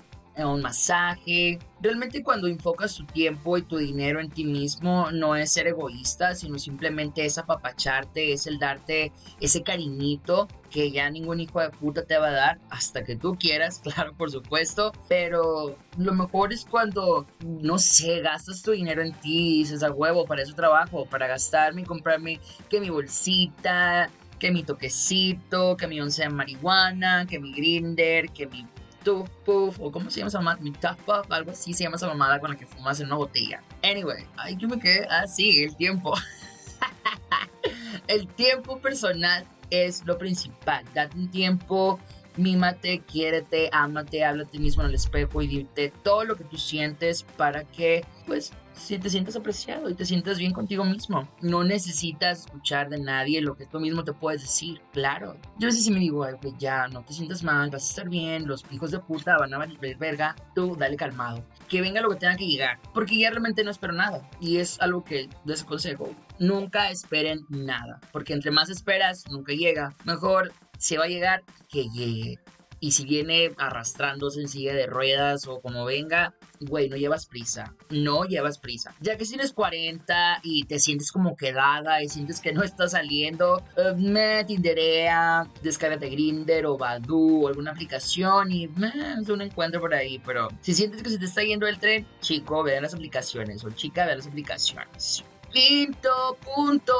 un 0.47 0.61
masaje. 0.61 1.59
Realmente 1.81 2.23
cuando 2.23 2.47
enfocas 2.47 2.95
tu 2.95 3.05
tiempo 3.05 3.57
y 3.57 3.61
tu 3.61 3.77
dinero 3.77 4.19
en 4.19 4.29
ti 4.29 4.43
mismo, 4.43 5.11
no 5.11 5.35
es 5.35 5.51
ser 5.51 5.67
egoísta, 5.67 6.35
sino 6.35 6.59
simplemente 6.59 7.25
es 7.25 7.37
apapacharte, 7.37 8.33
es 8.33 8.47
el 8.47 8.59
darte 8.59 9.11
ese 9.39 9.63
cariñito 9.63 10.47
que 10.69 10.91
ya 10.91 11.09
ningún 11.09 11.39
hijo 11.39 11.61
de 11.61 11.69
puta 11.69 12.05
te 12.05 12.17
va 12.17 12.27
a 12.27 12.31
dar 12.31 12.59
hasta 12.69 13.03
que 13.03 13.15
tú 13.15 13.37
quieras, 13.39 13.79
claro, 13.83 14.13
por 14.13 14.31
supuesto. 14.31 14.91
Pero 15.07 15.77
lo 15.97 16.13
mejor 16.13 16.53
es 16.53 16.65
cuando, 16.65 17.25
no 17.45 17.77
sé, 17.79 18.21
gastas 18.21 18.61
tu 18.61 18.71
dinero 18.71 19.01
en 19.01 19.13
ti 19.13 19.55
y 19.55 19.57
dices 19.59 19.83
a 19.83 19.91
huevo, 19.91 20.25
para 20.25 20.43
eso 20.43 20.53
trabajo, 20.53 21.05
para 21.05 21.27
gastarme 21.27 21.81
y 21.81 21.85
comprarme 21.85 22.39
que 22.69 22.79
mi 22.79 22.89
bolsita, 22.89 24.09
que 24.39 24.51
mi 24.51 24.63
toquecito, 24.63 25.75
que 25.77 25.87
mi 25.87 25.99
once 25.99 26.23
de 26.23 26.29
marihuana, 26.29 27.25
que 27.27 27.39
mi 27.39 27.53
grinder, 27.53 28.29
que 28.29 28.47
mi 28.47 28.65
Puff, 29.03 29.79
o 29.79 29.91
cómo 29.91 30.09
se 30.09 30.19
llama 30.19 30.29
esa 30.29 30.39
mamada, 30.39 30.61
mi 30.61 30.71
Puff, 30.71 31.31
algo 31.31 31.51
así 31.51 31.73
se 31.73 31.83
llama 31.83 31.95
esa 31.95 32.07
mamada 32.07 32.39
con 32.39 32.49
la 32.49 32.57
que 32.57 32.65
fumas 32.65 32.99
en 32.99 33.07
una 33.07 33.15
botella. 33.15 33.61
Anyway, 33.83 34.25
ay, 34.37 34.55
yo 34.57 34.67
me 34.67 34.79
quedé 34.79 35.05
así, 35.07 35.63
el 35.63 35.75
tiempo. 35.75 36.13
el 38.07 38.27
tiempo 38.27 38.79
personal 38.79 39.45
es 39.69 40.05
lo 40.05 40.17
principal. 40.17 40.85
Date 40.93 41.17
un 41.17 41.29
tiempo 41.29 41.99
mímate, 42.39 43.01
quiérete, 43.01 43.69
ámate, 43.71 44.23
ti 44.49 44.59
mismo 44.59 44.83
en 44.83 44.89
el 44.89 44.95
espejo 44.95 45.41
y 45.41 45.47
dite 45.47 45.91
todo 46.03 46.23
lo 46.23 46.35
que 46.35 46.43
tú 46.45 46.57
sientes 46.57 47.23
para 47.37 47.63
que, 47.65 48.05
pues, 48.25 48.53
si 48.73 48.97
te 48.97 49.09
sientes 49.09 49.35
apreciado 49.35 49.89
y 49.89 49.93
te 49.93 50.05
sientes 50.05 50.37
bien 50.37 50.53
contigo 50.53 50.83
mismo. 50.85 51.27
No 51.41 51.63
necesitas 51.63 52.45
escuchar 52.45 52.89
de 52.89 52.99
nadie 52.99 53.41
lo 53.41 53.55
que 53.55 53.65
tú 53.65 53.79
mismo 53.79 54.03
te 54.03 54.13
puedes 54.13 54.41
decir, 54.41 54.81
claro. 54.93 55.35
Yo 55.57 55.67
a 55.67 55.71
veces 55.71 55.85
sí 55.85 55.91
me 55.91 55.99
digo, 55.99 56.25
ya, 56.57 56.87
no 56.87 57.03
te 57.03 57.13
sientes 57.13 57.43
mal, 57.43 57.69
vas 57.69 57.83
a 57.85 57.89
estar 57.89 58.09
bien, 58.09 58.47
los 58.47 58.65
hijos 58.71 58.91
de 58.91 58.99
puta 58.99 59.37
van 59.37 59.53
a 59.53 59.57
valer 59.57 59.97
verga, 59.97 60.35
tú 60.55 60.75
dale 60.75 60.97
calmado. 60.97 61.43
Que 61.67 61.81
venga 61.81 62.01
lo 62.01 62.09
que 62.09 62.17
tenga 62.17 62.35
que 62.35 62.47
llegar, 62.47 62.79
porque 62.93 63.19
ya 63.19 63.29
realmente 63.29 63.63
no 63.63 63.71
espero 63.71 63.93
nada. 63.93 64.27
Y 64.39 64.57
es 64.57 64.79
algo 64.81 65.03
que 65.03 65.29
les 65.45 65.63
aconsejo. 65.63 66.09
Nunca 66.39 66.89
esperen 66.89 67.45
nada, 67.49 67.99
porque 68.11 68.33
entre 68.33 68.51
más 68.51 68.69
esperas, 68.69 69.25
nunca 69.29 69.53
llega. 69.53 69.95
Mejor 70.05 70.53
se 70.77 70.97
va 70.97 71.05
a 71.05 71.09
llegar, 71.09 71.43
que 71.69 71.89
llegue. 71.89 72.39
Y 72.79 72.91
si 72.91 73.05
viene 73.05 73.51
arrastrándose 73.57 74.41
en 74.41 74.47
silla 74.47 74.73
de 74.73 74.87
ruedas 74.87 75.47
o 75.47 75.61
como 75.61 75.85
venga, 75.85 76.33
güey, 76.61 76.89
no 76.89 76.95
llevas 76.95 77.25
prisa. 77.25 77.75
No 77.89 78.23
llevas 78.23 78.57
prisa. 78.57 78.95
Ya 79.01 79.17
que 79.17 79.25
si 79.25 79.31
tienes 79.31 79.53
40 79.53 80.39
y 80.43 80.63
te 80.63 80.79
sientes 80.79 81.11
como 81.11 81.35
quedada 81.35 82.01
y 82.01 82.09
sientes 82.09 82.39
que 82.39 82.53
no 82.53 82.63
estás 82.63 82.91
saliendo, 82.91 83.63
uh, 83.77 83.97
me 83.97 84.43
tinderea, 84.45 85.47
descárgate 85.61 86.09
Grinder 86.09 86.65
o 86.65 86.77
Badu 86.77 87.43
o 87.43 87.47
alguna 87.47 87.71
aplicación 87.71 88.51
y 88.51 88.67
me 88.67 88.89
es 89.19 89.29
un 89.29 89.41
encuentro 89.41 89.81
por 89.81 89.93
ahí. 89.93 90.21
Pero 90.25 90.49
si 90.61 90.73
sientes 90.73 91.03
que 91.03 91.09
se 91.09 91.17
te 91.17 91.25
está 91.25 91.43
yendo 91.43 91.67
el 91.67 91.79
tren, 91.79 92.05
chico, 92.21 92.63
vean 92.63 92.83
las 92.83 92.93
aplicaciones 92.93 93.63
o 93.63 93.71
chica, 93.71 94.05
vean 94.05 94.17
las 94.19 94.27
aplicaciones. 94.27 95.23
Quinto 95.51 96.37
punto. 96.43 96.93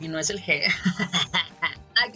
Y 0.00 0.08
no 0.08 0.18
es 0.18 0.30
el 0.30 0.40
G. 0.40 0.62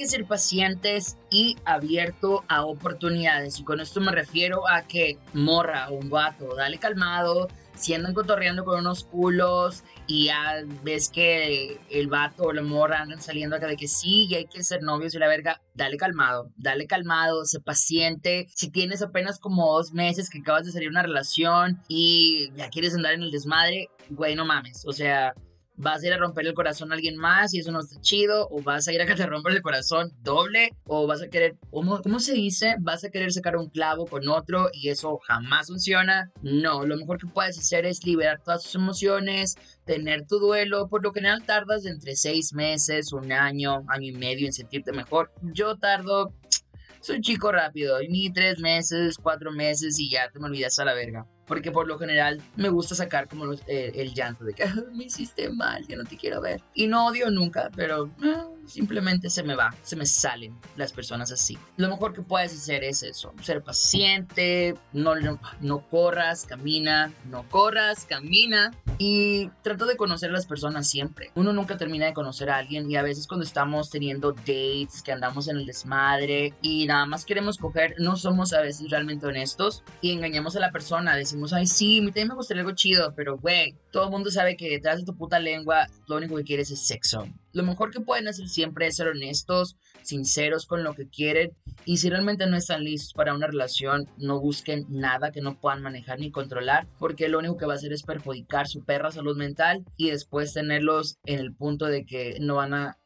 que 0.01 0.09
ser 0.09 0.25
pacientes 0.25 1.19
y 1.31 1.57
abierto 1.67 2.43
a 2.49 2.65
oportunidades. 2.65 3.61
Y 3.61 3.65
con 3.65 3.81
esto 3.81 4.01
me 4.01 4.13
refiero 4.13 4.67
a 4.67 4.87
que 4.87 5.19
morra 5.35 5.91
un 5.91 6.09
vato, 6.09 6.55
dale 6.57 6.79
calmado. 6.79 7.49
Si 7.75 7.93
andan 7.93 8.15
cotorreando 8.15 8.65
con 8.65 8.79
unos 8.79 9.05
culos 9.05 9.85
y 10.07 10.27
ya 10.27 10.65
ves 10.83 11.11
que 11.11 11.79
el 11.91 12.09
vato 12.09 12.45
o 12.45 12.53
la 12.55 12.63
morra 12.63 13.03
andan 13.03 13.21
saliendo 13.21 13.57
acá 13.57 13.67
de 13.67 13.77
que 13.77 13.89
sí, 13.89 14.27
y 14.27 14.37
hay 14.37 14.47
que 14.47 14.65
ser 14.65 14.83
novios 14.83 15.15
y 15.15 15.19
la 15.19 15.29
verga, 15.29 15.61
dale 15.75 15.99
calmado, 15.99 16.51
dale 16.57 16.87
calmado, 16.87 17.45
sé 17.45 17.61
paciente. 17.61 18.47
Si 18.55 18.71
tienes 18.71 19.03
apenas 19.03 19.39
como 19.39 19.71
dos 19.71 19.93
meses 19.93 20.31
que 20.31 20.39
acabas 20.39 20.65
de 20.65 20.73
salir 20.73 20.89
una 20.89 21.03
relación 21.03 21.83
y 21.89 22.51
ya 22.57 22.71
quieres 22.71 22.95
andar 22.95 23.13
en 23.13 23.23
el 23.23 23.31
desmadre, 23.31 23.89
güey, 24.09 24.35
no 24.35 24.47
mames. 24.47 24.83
O 24.87 24.93
sea, 24.95 25.35
vas 25.81 26.03
a 26.03 26.07
ir 26.07 26.13
a 26.13 26.19
romper 26.19 26.47
el 26.47 26.55
corazón 26.55 26.93
a 26.93 26.95
alguien 26.95 27.17
más 27.17 27.55
y 27.55 27.61
eso 27.61 27.73
no 27.73 27.81
está 27.81 28.01
chido, 28.01 28.49
o 28.51 28.63
vas 28.63 28.87
a 28.87 28.93
ir 28.93 29.01
a 29.01 29.07
que 29.07 29.15
te 29.17 29.27
romper 29.27 29.55
el 29.55 29.63
corazón 29.63 30.13
doble, 30.23 30.71
o 30.85 31.07
vas 31.07 31.23
a 31.23 31.29
querer, 31.29 31.57
¿cómo, 31.71 32.01
¿cómo 32.03 32.21
se 32.21 32.35
dice? 32.35 32.77
Vas 32.81 33.05
a 33.05 33.11
querer 33.11 33.33
sacar 33.33 33.57
un 33.57 33.69
clavo 33.71 34.07
con 34.07 34.29
otro 34.29 34.69
y 34.73 34.91
eso 34.91 35.19
jamás 35.27 35.69
funciona. 35.69 36.31
No, 36.43 36.85
lo 36.85 36.97
mejor 36.97 37.19
que 37.19 37.27
puedes 37.27 37.59
hacer 37.59 37.87
es 37.87 38.05
liberar 38.05 38.41
todas 38.43 38.63
tus 38.63 38.75
emociones, 38.75 39.57
tener 39.85 40.27
tu 40.27 40.39
duelo, 40.39 40.89
por 40.89 41.03
lo 41.03 41.13
general 41.13 41.45
tardas 41.45 41.87
entre 41.87 42.17
seis 42.17 42.53
meses, 42.53 43.13
un 43.13 43.33
año, 43.33 43.85
año 43.89 44.09
y 44.09 44.13
medio 44.13 44.47
en 44.47 44.53
sentirte 44.53 44.93
mejor. 44.93 45.33
Yo 45.43 45.77
tardo 45.77 46.35
soy 47.01 47.23
chico 47.23 47.51
rápido, 47.51 47.99
ni 48.09 48.31
tres 48.31 48.59
meses, 48.61 49.17
cuatro 49.21 49.51
meses 49.53 49.99
y 49.99 50.11
ya 50.11 50.31
te 50.31 50.39
me 50.39 50.47
olvidas 50.47 50.79
a 50.79 50.85
la 50.85 50.93
verga 50.93 51.27
porque 51.51 51.73
por 51.73 51.89
lo 51.89 51.99
general 51.99 52.41
me 52.55 52.69
gusta 52.69 52.95
sacar 52.95 53.27
como 53.27 53.53
eh, 53.67 53.91
el 53.97 54.15
llanto 54.15 54.45
de 54.45 54.55
que 54.55 54.67
me 54.95 55.07
hiciste 55.07 55.51
mal, 55.51 55.85
ya 55.85 55.97
no 55.97 56.05
te 56.05 56.17
quiero 56.17 56.41
ver. 56.41 56.63
Y 56.75 56.87
no 56.87 57.09
odio 57.09 57.29
nunca, 57.29 57.71
pero 57.75 58.09
ah, 58.23 58.47
simplemente 58.67 59.31
se 59.31 59.43
me 59.43 59.55
va, 59.55 59.75
se 59.83 59.97
me 59.97 60.07
salen 60.07 60.57
las 60.77 60.93
personas 60.93 61.33
así. 61.33 61.59
Lo 61.77 61.89
mejor 61.89 62.13
que 62.13 62.23
puedes 62.23 62.53
hacer 62.53 62.85
es 62.85 63.03
eso, 63.03 63.35
ser 63.43 63.63
paciente, 63.63 64.75
no, 64.93 65.15
no, 65.61 65.89
corras, 65.89 66.45
camina, 66.47 67.13
no 67.29 67.49
corras, 67.49 68.05
camina 68.05 68.73
y 68.99 69.49
trato 69.63 69.87
de 69.87 69.97
conocer 69.97 70.31
a 70.31 70.35
las 70.35 70.47
personas 70.47 70.89
siempre. 70.89 71.31
Uno 71.35 71.53
nunca 71.53 71.77
termina 71.77 72.07
de 72.07 72.15
conocer 72.15 72.51
a 72.51 72.57
alguien 72.57 72.91
y 72.91 72.97
a 72.97 73.03
veces 73.03 73.27
cuando 73.27 73.45
estamos 73.45 73.91
teniendo 73.91 74.33
dates, 74.33 75.03
que 75.05 75.13
andamos 75.13 75.49
en 75.49 75.57
el 75.57 75.67
desmadre 75.67 76.55
y 76.63 76.87
nada 76.87 77.07
más 77.07 77.25
queremos 77.25 77.59
coger, 77.59 77.95
no 77.99 78.17
somos 78.17 78.53
a 78.53 78.61
veces 78.61 78.91
realmente 78.91 79.27
honestos 79.27 79.83
y 80.01 80.13
engañamos 80.13 80.57
a 80.57 80.61
la 80.61 80.71
persona, 80.71 81.17
decimos 81.17 81.53
ay, 81.53 81.67
sí, 81.67 81.99
a 81.99 82.03
mí 82.03 82.09
también 82.09 82.29
me 82.29 82.35
gustaría 82.35 82.63
algo 82.63 82.75
chido, 82.75 83.15
pero 83.15 83.39
güey, 83.39 83.75
todo 83.91 84.05
el 84.05 84.11
mundo 84.11 84.31
sabe 84.31 84.57
que 84.57 84.69
detrás 84.69 84.99
de 84.99 85.05
tu 85.05 85.17
puta 85.17 85.39
lengua 85.39 85.87
lo 86.07 86.17
único 86.17 86.37
que 86.37 86.45
quieres 86.45 86.71
es 86.71 86.87
sexo. 86.87 87.27
Lo 87.53 87.63
mejor 87.63 87.91
que 87.91 88.01
pueden 88.01 88.29
hacer 88.29 88.49
siempre 88.49 88.87
es 88.87 88.97
ser 88.97 89.09
honestos, 89.09 89.77
sinceros 90.03 90.67
con 90.67 90.83
lo 90.83 90.95
que 90.95 91.09
quieren 91.09 91.53
y 91.85 91.99
si 91.99 92.11
realmente 92.11 92.47
no 92.47 92.57
están 92.57 92.85
listos 92.85 93.15
para 93.15 93.35
una 93.35 93.47
relación, 93.47 94.09
no 94.19 94.41
busquen 94.41 94.87
nada 94.89 95.33
que 95.33 95.41
no 95.41 95.59
puedan 95.59 95.83
manejar 95.83 96.19
ni 96.19 96.31
controlar, 96.31 96.87
porque 96.99 97.29
lo 97.29 97.39
único 97.39 97.57
que 97.57 97.67
va 97.67 97.75
a 97.75 97.77
hacer 97.77 97.93
es 97.93 98.03
perjudicar 98.03 98.69
su 98.69 98.85
perra 98.85 99.11
salud 99.11 99.37
mental 99.37 99.85
y 99.97 100.11
después 100.11 100.53
tenerlos 100.53 101.19
en 101.25 101.39
el 101.39 101.55
punto 101.55 101.87
de 101.87 102.05
que 102.05 102.37
no 102.41 102.57
van 102.57 102.75
a 102.75 102.99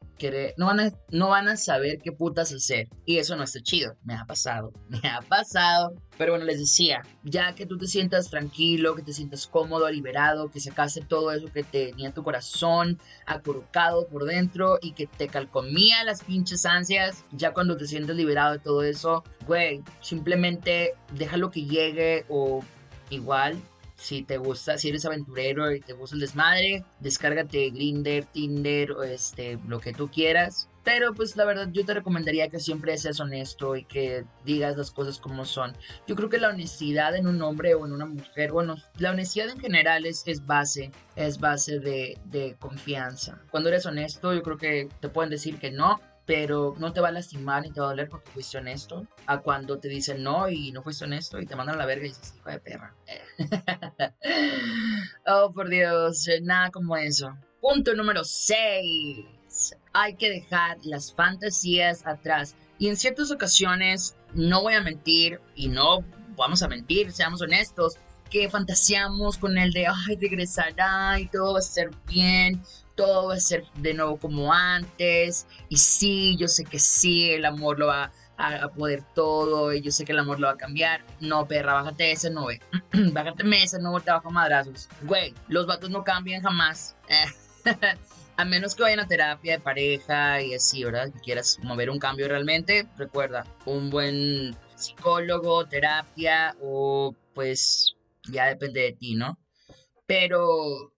no 0.56 0.66
van, 0.66 0.80
a, 0.80 0.92
no 1.10 1.28
van 1.28 1.48
a 1.48 1.56
saber 1.56 1.98
qué 2.02 2.12
putas 2.12 2.52
hacer. 2.52 2.88
Y 3.04 3.18
eso 3.18 3.36
no 3.36 3.44
está 3.44 3.60
chido. 3.60 3.96
Me 4.04 4.14
ha 4.14 4.24
pasado, 4.24 4.72
me 4.88 5.08
ha 5.08 5.20
pasado. 5.20 5.94
Pero 6.16 6.32
bueno, 6.32 6.44
les 6.44 6.60
decía, 6.60 7.02
ya 7.24 7.56
que 7.56 7.66
tú 7.66 7.76
te 7.76 7.88
sientas 7.88 8.30
tranquilo, 8.30 8.94
que 8.94 9.02
te 9.02 9.12
sientas 9.12 9.48
cómodo, 9.48 9.90
liberado, 9.90 10.48
que 10.48 10.60
sacaste 10.60 11.00
todo 11.00 11.32
eso 11.32 11.48
que 11.52 11.64
tenía 11.64 12.12
tu 12.12 12.22
corazón 12.22 13.00
acurrucado 13.26 14.06
por 14.06 14.24
dentro 14.24 14.78
y 14.80 14.92
que 14.92 15.08
te 15.08 15.26
calcomía 15.26 16.04
las 16.04 16.22
pinches 16.22 16.66
ansias, 16.66 16.83
ya 16.88 17.52
cuando 17.52 17.76
te 17.76 17.86
sientes 17.86 18.16
liberado 18.16 18.52
de 18.52 18.58
todo 18.58 18.82
eso, 18.82 19.24
güey, 19.46 19.82
simplemente 20.00 20.94
déjalo 21.12 21.50
que 21.50 21.64
llegue 21.64 22.24
o 22.28 22.62
igual 23.10 23.60
si 23.96 24.22
te 24.22 24.38
gusta, 24.38 24.76
si 24.76 24.88
eres 24.88 25.04
aventurero 25.04 25.72
y 25.72 25.80
te 25.80 25.92
gusta 25.92 26.16
el 26.16 26.20
desmadre, 26.20 26.84
descárgate 27.00 27.70
Grinder, 27.70 28.24
Tinder, 28.24 28.92
o 28.92 29.02
este, 29.02 29.58
lo 29.66 29.80
que 29.80 29.92
tú 29.92 30.10
quieras. 30.10 30.68
Pero 30.82 31.14
pues 31.14 31.34
la 31.36 31.46
verdad 31.46 31.70
yo 31.72 31.86
te 31.86 31.94
recomendaría 31.94 32.50
que 32.50 32.60
siempre 32.60 32.98
seas 32.98 33.18
honesto 33.18 33.74
y 33.74 33.84
que 33.84 34.26
digas 34.44 34.76
las 34.76 34.90
cosas 34.90 35.18
como 35.18 35.46
son. 35.46 35.74
Yo 36.06 36.14
creo 36.14 36.28
que 36.28 36.36
la 36.36 36.50
honestidad 36.50 37.16
en 37.16 37.26
un 37.26 37.40
hombre 37.40 37.74
o 37.74 37.86
en 37.86 37.92
una 37.92 38.04
mujer, 38.04 38.52
bueno, 38.52 38.76
la 38.98 39.12
honestidad 39.12 39.48
en 39.48 39.60
general 39.60 40.04
es, 40.04 40.22
es 40.26 40.44
base, 40.44 40.90
es 41.16 41.40
base 41.40 41.78
de, 41.78 42.18
de 42.26 42.56
confianza. 42.58 43.40
Cuando 43.50 43.70
eres 43.70 43.86
honesto 43.86 44.34
yo 44.34 44.42
creo 44.42 44.58
que 44.58 44.88
te 45.00 45.08
pueden 45.08 45.30
decir 45.30 45.58
que 45.58 45.70
no, 45.70 46.02
pero 46.26 46.74
no 46.78 46.92
te 46.92 47.00
va 47.00 47.08
a 47.08 47.12
lastimar 47.12 47.62
ni 47.62 47.70
te 47.70 47.80
va 47.80 47.86
a 47.86 47.90
doler 47.90 48.08
porque 48.08 48.30
fuiste 48.30 48.58
honesto. 48.58 49.06
A 49.26 49.40
cuando 49.40 49.78
te 49.78 49.88
dicen 49.88 50.22
no 50.22 50.48
y 50.48 50.72
no 50.72 50.82
fuiste 50.82 51.04
honesto 51.04 51.40
y 51.40 51.46
te 51.46 51.56
mandan 51.56 51.76
a 51.76 51.78
la 51.78 51.86
verga 51.86 52.06
y 52.06 52.08
dices, 52.08 52.34
hijo 52.36 52.50
de 52.50 52.60
perra. 52.60 52.94
oh, 55.26 55.52
por 55.52 55.68
Dios, 55.68 56.26
nada 56.42 56.70
como 56.70 56.96
eso. 56.96 57.36
Punto 57.60 57.94
número 57.94 58.24
6. 58.24 59.76
Hay 59.92 60.16
que 60.16 60.30
dejar 60.30 60.78
las 60.82 61.14
fantasías 61.14 62.06
atrás. 62.06 62.56
Y 62.78 62.88
en 62.88 62.96
ciertas 62.96 63.30
ocasiones, 63.30 64.16
no 64.34 64.62
voy 64.62 64.74
a 64.74 64.80
mentir 64.80 65.40
y 65.54 65.68
no 65.68 66.04
vamos 66.36 66.62
a 66.62 66.68
mentir, 66.68 67.12
seamos 67.12 67.40
honestos, 67.40 67.96
que 68.30 68.50
fantaseamos 68.50 69.38
con 69.38 69.56
el 69.58 69.72
de, 69.72 69.86
ay, 69.86 70.16
regresará 70.20 71.20
y 71.20 71.28
todo 71.28 71.52
va 71.52 71.60
a 71.60 71.62
ser 71.62 71.90
bien, 72.06 72.60
todo 72.94 73.28
va 73.28 73.34
a 73.34 73.40
ser 73.40 73.64
de 73.76 73.94
nuevo 73.94 74.18
como 74.18 74.52
antes. 74.52 75.46
Y 75.68 75.76
sí, 75.76 76.36
yo 76.38 76.48
sé 76.48 76.64
que 76.64 76.78
sí, 76.78 77.30
el 77.30 77.44
amor 77.44 77.78
lo 77.78 77.88
va 77.88 78.12
a, 78.36 78.68
poder 78.68 79.02
todo 79.14 79.72
y 79.72 79.80
yo 79.80 79.90
sé 79.90 80.04
que 80.04 80.12
el 80.12 80.18
amor 80.18 80.40
lo 80.40 80.46
va 80.46 80.54
a 80.54 80.58
cambiar. 80.58 81.04
No, 81.20 81.46
perra, 81.46 81.74
bájate 81.74 82.12
ese 82.12 82.30
nube. 82.30 82.60
bájate 83.12 83.44
ese 83.62 83.78
nube, 83.80 84.00
te 84.00 84.10
bajo 84.10 84.30
madrazos. 84.30 84.88
Güey, 85.02 85.34
los 85.48 85.66
vatos 85.66 85.90
no 85.90 86.04
cambian 86.04 86.42
jamás. 86.42 86.96
a 88.36 88.44
menos 88.44 88.74
que 88.74 88.82
vayan 88.82 89.00
a 89.00 89.08
terapia 89.08 89.52
de 89.52 89.60
pareja 89.60 90.40
y 90.42 90.54
así, 90.54 90.84
¿verdad? 90.84 91.12
Que 91.12 91.20
quieras 91.20 91.58
mover 91.62 91.90
un 91.90 91.98
cambio 91.98 92.28
realmente, 92.28 92.86
recuerda, 92.96 93.46
un 93.64 93.90
buen 93.90 94.56
psicólogo, 94.74 95.66
terapia 95.66 96.56
o 96.60 97.14
pues 97.34 97.96
ya 98.24 98.46
depende 98.46 98.80
de 98.80 98.92
ti, 98.92 99.14
¿no? 99.14 99.38
Pero 100.06 100.93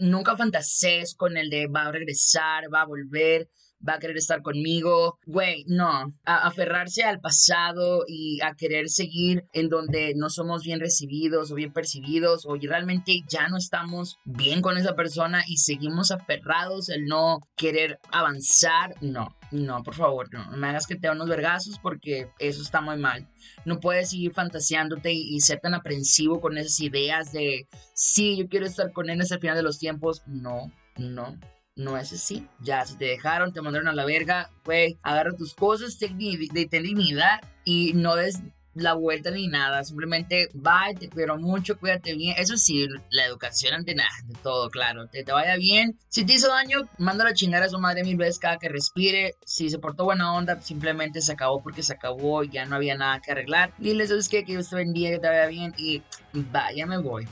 nunca 0.00 0.36
fantasees 0.36 1.14
con 1.14 1.36
el 1.36 1.50
de 1.50 1.66
va 1.66 1.86
a 1.86 1.92
regresar, 1.92 2.72
va 2.72 2.82
a 2.82 2.86
volver, 2.86 3.48
va 3.86 3.94
a 3.94 3.98
querer 3.98 4.16
estar 4.16 4.42
conmigo. 4.42 5.18
Güey, 5.26 5.64
no. 5.66 6.14
A 6.24 6.46
aferrarse 6.46 7.02
al 7.02 7.20
pasado 7.20 8.04
y 8.06 8.40
a 8.42 8.54
querer 8.54 8.88
seguir 8.88 9.44
en 9.52 9.68
donde 9.68 10.14
no 10.14 10.30
somos 10.30 10.62
bien 10.64 10.80
recibidos 10.80 11.50
o 11.50 11.54
bien 11.54 11.72
percibidos 11.72 12.46
o 12.46 12.56
realmente 12.56 13.22
ya 13.28 13.48
no 13.48 13.56
estamos 13.56 14.18
bien 14.24 14.62
con 14.62 14.76
esa 14.76 14.94
persona 14.94 15.42
y 15.46 15.56
seguimos 15.58 16.10
aferrados 16.10 16.88
el 16.88 17.06
no 17.06 17.40
querer 17.56 17.98
avanzar. 18.12 18.94
No, 19.00 19.36
no, 19.50 19.82
por 19.82 19.94
favor, 19.94 20.32
no, 20.32 20.50
me 20.56 20.68
hagas 20.68 20.86
que 20.86 20.94
te 20.94 21.08
dé 21.08 21.12
unos 21.12 21.28
vergazos 21.28 21.78
porque 21.78 22.30
eso 22.38 22.62
está 22.62 22.80
muy 22.80 22.96
mal. 22.96 23.28
No 23.64 23.80
puedes 23.80 24.10
seguir 24.10 24.32
fantaseándote 24.32 25.12
y, 25.12 25.34
y, 25.34 25.40
ser 25.40 25.60
tan 25.60 25.74
aprensivo 25.74 26.40
con 26.40 26.58
esas 26.58 26.78
ideas 26.80 27.32
de, 27.32 27.66
sí, 27.94 28.36
yo 28.36 28.48
quiero 28.48 28.66
estar 28.66 28.92
con 28.92 29.10
él 29.10 29.20
hasta 29.20 29.36
el 29.36 29.40
final 29.40 29.56
de 29.56 29.62
los 29.62 29.78
tiempos. 29.78 30.22
No, 30.26 30.70
no, 30.96 31.36
no 31.76 31.96
es 31.96 32.12
así. 32.12 32.46
Ya, 32.60 32.84
si 32.84 32.96
te 32.96 33.06
dejaron, 33.06 33.52
te 33.52 33.62
mandaron 33.62 33.88
a 33.88 33.94
la 33.94 34.04
verga, 34.04 34.50
güey, 34.64 34.98
agarra 35.02 35.32
tus 35.32 35.54
cosas, 35.54 35.98
ten, 35.98 36.18
ten 36.18 36.82
dignidad 36.82 37.40
y 37.64 37.92
no 37.94 38.16
des 38.16 38.40
la 38.74 38.94
vuelta 38.94 39.30
ni 39.32 39.48
nada, 39.48 39.82
simplemente 39.82 40.48
bye, 40.54 40.94
te 40.98 41.08
quiero 41.08 41.36
mucho, 41.38 41.78
cuídate 41.78 42.14
bien. 42.14 42.36
Eso 42.38 42.56
sí, 42.56 42.86
la 43.10 43.26
educación 43.26 43.74
ante 43.74 43.94
nada, 43.94 44.10
de 44.24 44.34
todo, 44.42 44.70
claro. 44.70 45.08
Te, 45.08 45.24
te 45.24 45.32
vaya 45.32 45.56
bien. 45.56 45.98
Si 46.08 46.24
te 46.24 46.34
hizo 46.34 46.48
daño, 46.48 46.88
mándalo 46.98 47.30
a 47.30 47.34
chingar 47.34 47.62
a 47.62 47.68
su 47.68 47.78
madre 47.78 48.04
mil 48.04 48.16
veces 48.16 48.38
cada 48.38 48.58
que 48.58 48.68
respire. 48.68 49.34
Si 49.44 49.70
se 49.70 49.78
portó 49.78 50.04
buena 50.04 50.34
onda, 50.34 50.60
simplemente 50.62 51.20
se 51.20 51.32
acabó 51.32 51.62
porque 51.62 51.82
se 51.82 51.94
acabó 51.94 52.44
ya 52.44 52.64
no 52.64 52.76
había 52.76 52.96
nada 52.96 53.20
que 53.20 53.32
arreglar. 53.32 53.72
Dile, 53.78 54.06
¿sabes 54.06 54.28
qué? 54.28 54.44
Que 54.44 54.52
Dios 54.52 54.70
te 54.70 54.76
bendiga, 54.76 55.10
que 55.10 55.18
te 55.18 55.28
vaya 55.28 55.46
bien 55.46 55.74
y 55.76 56.02
vaya, 56.32 56.86
me 56.86 56.98
voy 56.98 57.26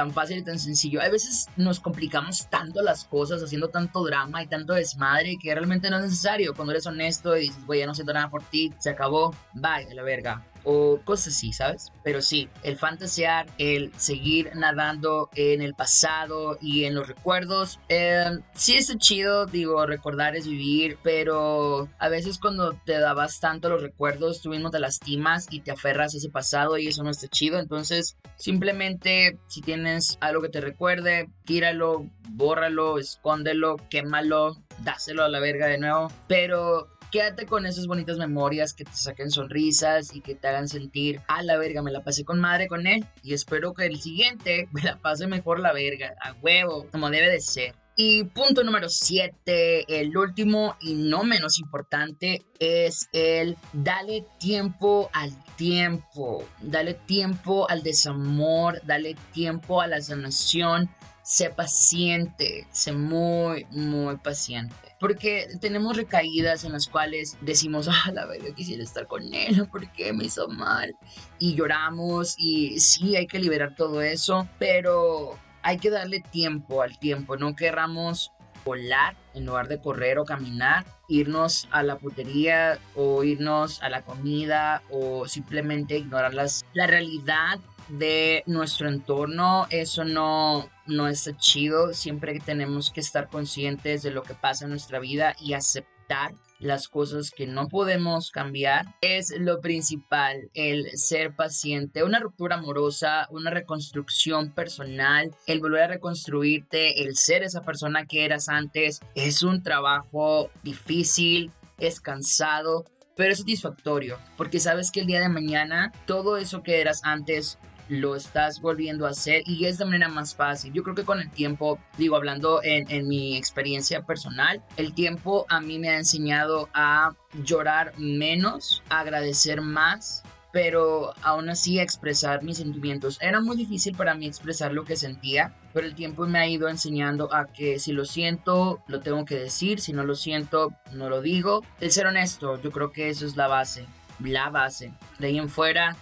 tan 0.00 0.12
fácil 0.12 0.38
y 0.38 0.42
tan 0.42 0.58
sencillo. 0.58 1.02
A 1.02 1.10
veces 1.10 1.48
nos 1.56 1.78
complicamos 1.78 2.46
tanto 2.48 2.80
las 2.80 3.04
cosas 3.04 3.42
haciendo 3.42 3.68
tanto 3.68 4.02
drama 4.02 4.42
y 4.42 4.46
tanto 4.46 4.72
desmadre 4.72 5.36
que 5.38 5.54
realmente 5.54 5.90
no 5.90 5.98
es 5.98 6.04
necesario. 6.04 6.54
Cuando 6.54 6.72
eres 6.72 6.86
honesto 6.86 7.36
y 7.36 7.42
dices, 7.42 7.66
güey, 7.66 7.80
ya 7.80 7.86
no 7.86 7.94
siento 7.94 8.14
nada 8.14 8.30
por 8.30 8.42
ti, 8.42 8.72
se 8.78 8.88
acabó, 8.88 9.34
bye, 9.52 9.94
la 9.94 10.02
verga 10.02 10.42
o 10.64 11.00
cosas 11.04 11.34
así, 11.34 11.52
¿sabes? 11.52 11.92
Pero 12.04 12.22
sí, 12.22 12.48
el 12.62 12.76
fantasear, 12.76 13.46
el 13.58 13.92
seguir 13.96 14.50
nadando 14.54 15.30
en 15.34 15.62
el 15.62 15.74
pasado 15.74 16.58
y 16.60 16.84
en 16.84 16.94
los 16.94 17.08
recuerdos, 17.08 17.78
eh, 17.88 18.38
sí 18.54 18.76
es 18.76 18.90
chido, 18.98 19.46
digo, 19.46 19.86
recordar 19.86 20.36
es 20.36 20.46
vivir, 20.46 20.98
pero 21.02 21.88
a 21.98 22.08
veces 22.08 22.38
cuando 22.38 22.72
te 22.84 22.98
dabas 22.98 23.40
tanto 23.40 23.68
los 23.68 23.82
recuerdos, 23.82 24.42
tú 24.42 24.50
mismo 24.50 24.70
te 24.70 24.80
lastimas 24.80 25.46
y 25.50 25.60
te 25.60 25.70
aferras 25.70 26.14
a 26.14 26.18
ese 26.18 26.28
pasado 26.28 26.78
y 26.78 26.88
eso 26.88 27.02
no 27.02 27.10
está 27.10 27.28
chido, 27.28 27.58
entonces 27.58 28.16
simplemente 28.36 29.38
si 29.46 29.60
tienes 29.60 30.18
algo 30.20 30.42
que 30.42 30.48
te 30.48 30.60
recuerde, 30.60 31.28
tíralo, 31.44 32.06
bórralo, 32.30 32.98
escóndelo, 32.98 33.76
quémalo, 33.88 34.56
dáselo 34.78 35.24
a 35.24 35.28
la 35.28 35.40
verga 35.40 35.66
de 35.66 35.78
nuevo, 35.78 36.10
pero 36.26 36.88
quédate 37.10 37.46
con 37.46 37.66
esas 37.66 37.86
bonitas 37.86 38.18
memorias 38.18 38.72
que 38.72 38.84
te 38.84 38.92
saquen 38.92 39.30
sonrisas 39.30 40.14
y 40.14 40.20
que 40.20 40.34
te 40.34 40.48
hagan 40.48 40.68
sentir, 40.68 41.20
a 41.28 41.42
la 41.42 41.58
verga, 41.58 41.82
me 41.82 41.90
la 41.90 42.02
pasé 42.02 42.24
con 42.24 42.40
madre 42.40 42.68
con 42.68 42.86
él 42.86 43.04
y 43.22 43.34
espero 43.34 43.74
que 43.74 43.86
el 43.86 44.00
siguiente 44.00 44.68
me 44.72 44.82
la 44.82 44.98
pase 44.98 45.26
mejor 45.26 45.60
la 45.60 45.72
verga, 45.72 46.14
a 46.20 46.32
huevo, 46.34 46.86
como 46.90 47.10
debe 47.10 47.30
de 47.30 47.40
ser. 47.40 47.74
Y 47.96 48.24
punto 48.24 48.64
número 48.64 48.88
7, 48.88 50.00
el 50.00 50.16
último 50.16 50.74
y 50.80 50.94
no 50.94 51.22
menos 51.22 51.58
importante, 51.58 52.46
es 52.58 53.10
el 53.12 53.58
dale 53.74 54.24
tiempo 54.38 55.10
al 55.12 55.32
tiempo, 55.56 56.46
dale 56.62 56.94
tiempo 56.94 57.68
al 57.68 57.82
desamor, 57.82 58.80
dale 58.86 59.16
tiempo 59.32 59.82
a 59.82 59.86
la 59.86 60.00
sanación, 60.00 60.88
sé 61.22 61.50
paciente, 61.50 62.66
sé 62.72 62.92
muy, 62.92 63.66
muy 63.70 64.16
paciente. 64.16 64.89
Porque 65.00 65.48
tenemos 65.60 65.96
recaídas 65.96 66.64
en 66.64 66.72
las 66.72 66.86
cuales 66.86 67.36
decimos, 67.40 67.88
ah, 67.88 68.12
la 68.12 68.26
verdad 68.26 68.54
quisiera 68.54 68.82
estar 68.82 69.06
con 69.06 69.34
él, 69.34 69.66
porque 69.72 70.12
me 70.12 70.24
hizo 70.24 70.46
mal. 70.48 70.94
Y 71.38 71.54
lloramos 71.54 72.34
y 72.38 72.78
sí, 72.78 73.16
hay 73.16 73.26
que 73.26 73.40
liberar 73.40 73.74
todo 73.74 74.02
eso, 74.02 74.46
pero 74.58 75.38
hay 75.62 75.78
que 75.78 75.90
darle 75.90 76.20
tiempo 76.20 76.82
al 76.82 76.98
tiempo, 76.98 77.36
no 77.36 77.56
querramos 77.56 78.32
volar 78.64 79.16
en 79.34 79.46
lugar 79.46 79.68
de 79.68 79.80
correr 79.80 80.18
o 80.18 80.24
caminar, 80.24 80.84
irnos 81.08 81.68
a 81.70 81.82
la 81.82 81.98
putería 81.98 82.78
o 82.94 83.24
irnos 83.24 83.82
a 83.82 83.88
la 83.88 84.02
comida 84.02 84.82
o 84.90 85.26
simplemente 85.26 85.96
ignorar 85.96 86.34
las, 86.34 86.64
la 86.74 86.86
realidad 86.86 87.58
de 87.88 88.42
nuestro 88.46 88.88
entorno, 88.88 89.66
eso 89.70 90.04
no, 90.04 90.68
no 90.90 91.08
está 91.08 91.36
chido. 91.36 91.94
Siempre 91.94 92.38
tenemos 92.40 92.90
que 92.90 93.00
estar 93.00 93.28
conscientes 93.28 94.02
de 94.02 94.10
lo 94.10 94.22
que 94.22 94.34
pasa 94.34 94.64
en 94.64 94.70
nuestra 94.70 94.98
vida 94.98 95.34
y 95.40 95.54
aceptar 95.54 96.34
las 96.58 96.88
cosas 96.88 97.30
que 97.30 97.46
no 97.46 97.68
podemos 97.68 98.30
cambiar 98.30 98.94
es 99.00 99.32
lo 99.38 99.60
principal, 99.60 100.50
el 100.54 100.90
ser 100.98 101.34
paciente, 101.34 102.04
una 102.04 102.20
ruptura 102.20 102.56
amorosa, 102.56 103.26
una 103.30 103.50
reconstrucción 103.50 104.52
personal, 104.52 105.34
el 105.46 105.60
volver 105.60 105.84
a 105.84 105.88
reconstruirte, 105.88 107.02
el 107.02 107.16
ser 107.16 107.42
esa 107.42 107.62
persona 107.62 108.06
que 108.06 108.24
eras 108.24 108.48
antes, 108.48 109.00
es 109.14 109.42
un 109.42 109.62
trabajo 109.62 110.50
difícil, 110.62 111.50
es 111.78 112.00
cansado, 112.00 112.84
pero 113.16 113.32
es 113.32 113.38
satisfactorio, 113.38 114.18
porque 114.36 114.60
sabes 114.60 114.90
que 114.90 115.00
el 115.00 115.06
día 115.06 115.20
de 115.20 115.28
mañana 115.28 115.92
todo 116.06 116.36
eso 116.36 116.62
que 116.62 116.80
eras 116.80 117.00
antes 117.04 117.58
lo 117.90 118.14
estás 118.14 118.60
volviendo 118.60 119.04
a 119.04 119.10
hacer 119.10 119.42
y 119.46 119.66
es 119.66 119.76
de 119.76 119.84
manera 119.84 120.08
más 120.08 120.34
fácil. 120.34 120.72
Yo 120.72 120.82
creo 120.82 120.94
que 120.94 121.04
con 121.04 121.20
el 121.20 121.30
tiempo, 121.30 121.78
digo, 121.98 122.16
hablando 122.16 122.60
en, 122.62 123.08
mi 123.08 123.36
experiencia 123.36 124.02
personal, 124.02 124.62
el 124.76 124.94
tiempo 124.94 125.44
a 125.48 125.60
mí 125.60 125.78
me 125.78 125.90
ha 125.90 125.96
enseñado 125.96 126.68
a 126.72 127.14
llorar 127.44 127.92
menos, 127.98 128.82
agradecer 128.88 129.60
más 129.60 130.22
pero 130.52 131.14
aún 131.22 131.48
así 131.48 131.78
expresar 131.78 132.42
mis 132.42 132.56
sentimientos. 132.56 133.18
Era 133.20 133.40
muy 133.40 133.56
difícil 133.56 133.94
para 133.94 134.14
mí 134.14 134.26
expresar 134.26 134.72
lo 134.72 134.84
que 134.84 134.96
sentía, 134.96 135.54
pero 135.72 135.86
el 135.86 135.94
tiempo 135.94 136.26
me 136.26 136.40
ha 136.40 136.48
ido 136.48 136.68
enseñando 136.68 137.32
a 137.32 137.46
que 137.46 137.78
si 137.78 137.92
lo 137.92 138.04
siento, 138.04 138.82
lo 138.88 138.98
tengo 138.98 139.24
que 139.24 139.36
decir, 139.36 139.80
si 139.80 139.92
no 139.92 140.02
lo 140.02 140.16
siento, 140.16 140.72
no 140.92 141.08
lo 141.08 141.22
digo. 141.22 141.62
El 141.80 141.92
ser 141.92 142.08
honesto, 142.08 142.60
yo 142.60 142.72
creo 142.72 142.90
que 142.90 143.10
eso 143.10 143.26
es 143.26 143.36
la 143.36 143.46
base, 143.46 143.86
la 144.18 144.50
base. 144.50 144.92
De 145.20 145.28
ahí 145.28 145.38
en 145.38 145.48
fuera, 145.48 145.96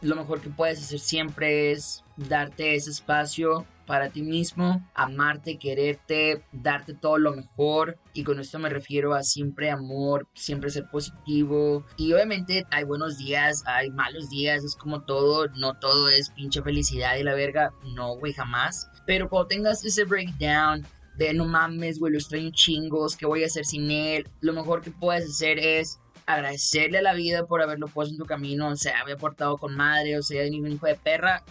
lo 0.00 0.16
mejor 0.16 0.40
que 0.40 0.50
puedes 0.50 0.80
hacer 0.80 0.98
siempre 0.98 1.72
es 1.72 2.04
darte 2.16 2.74
ese 2.74 2.90
espacio 2.90 3.66
para 3.86 4.08
ti 4.08 4.22
mismo, 4.22 4.88
amarte, 4.94 5.58
quererte, 5.58 6.44
darte 6.52 6.94
todo 6.94 7.18
lo 7.18 7.32
mejor. 7.32 7.98
Y 8.12 8.22
con 8.22 8.38
esto 8.38 8.58
me 8.60 8.68
refiero 8.68 9.14
a 9.14 9.24
siempre 9.24 9.68
amor, 9.68 10.28
siempre 10.32 10.70
ser 10.70 10.88
positivo. 10.88 11.84
Y 11.96 12.12
obviamente 12.12 12.64
hay 12.70 12.84
buenos 12.84 13.18
días, 13.18 13.64
hay 13.66 13.90
malos 13.90 14.30
días, 14.30 14.62
es 14.62 14.76
como 14.76 15.02
todo, 15.02 15.48
no 15.56 15.74
todo 15.74 16.08
es 16.08 16.30
pinche 16.30 16.62
felicidad 16.62 17.16
y 17.16 17.24
la 17.24 17.34
verga, 17.34 17.72
no, 17.94 18.16
güey, 18.16 18.32
jamás. 18.32 18.88
Pero 19.06 19.28
cuando 19.28 19.48
tengas 19.48 19.84
ese 19.84 20.04
breakdown, 20.04 20.86
de 21.16 21.34
no 21.34 21.44
mames, 21.44 21.98
güey, 21.98 22.12
lo 22.12 22.18
extraño 22.18 22.50
chingos, 22.52 23.16
¿qué 23.16 23.26
voy 23.26 23.42
a 23.42 23.46
hacer 23.46 23.66
sin 23.66 23.90
él? 23.90 24.28
Lo 24.40 24.52
mejor 24.52 24.82
que 24.82 24.90
puedes 24.92 25.28
hacer 25.28 25.58
es 25.58 25.98
agradecerle 26.34 26.98
a 26.98 27.02
la 27.02 27.14
vida 27.14 27.46
por 27.46 27.62
haberlo 27.62 27.88
puesto 27.88 28.14
en 28.14 28.18
tu 28.18 28.26
camino, 28.26 28.68
o 28.68 28.76
sea, 28.76 29.00
había 29.00 29.16
portado 29.16 29.56
con 29.58 29.74
madre, 29.76 30.18
o 30.18 30.22
sea, 30.22 30.42
ningún 30.48 30.72
hijo 30.72 30.86
de 30.86 30.96
perra, 30.96 31.44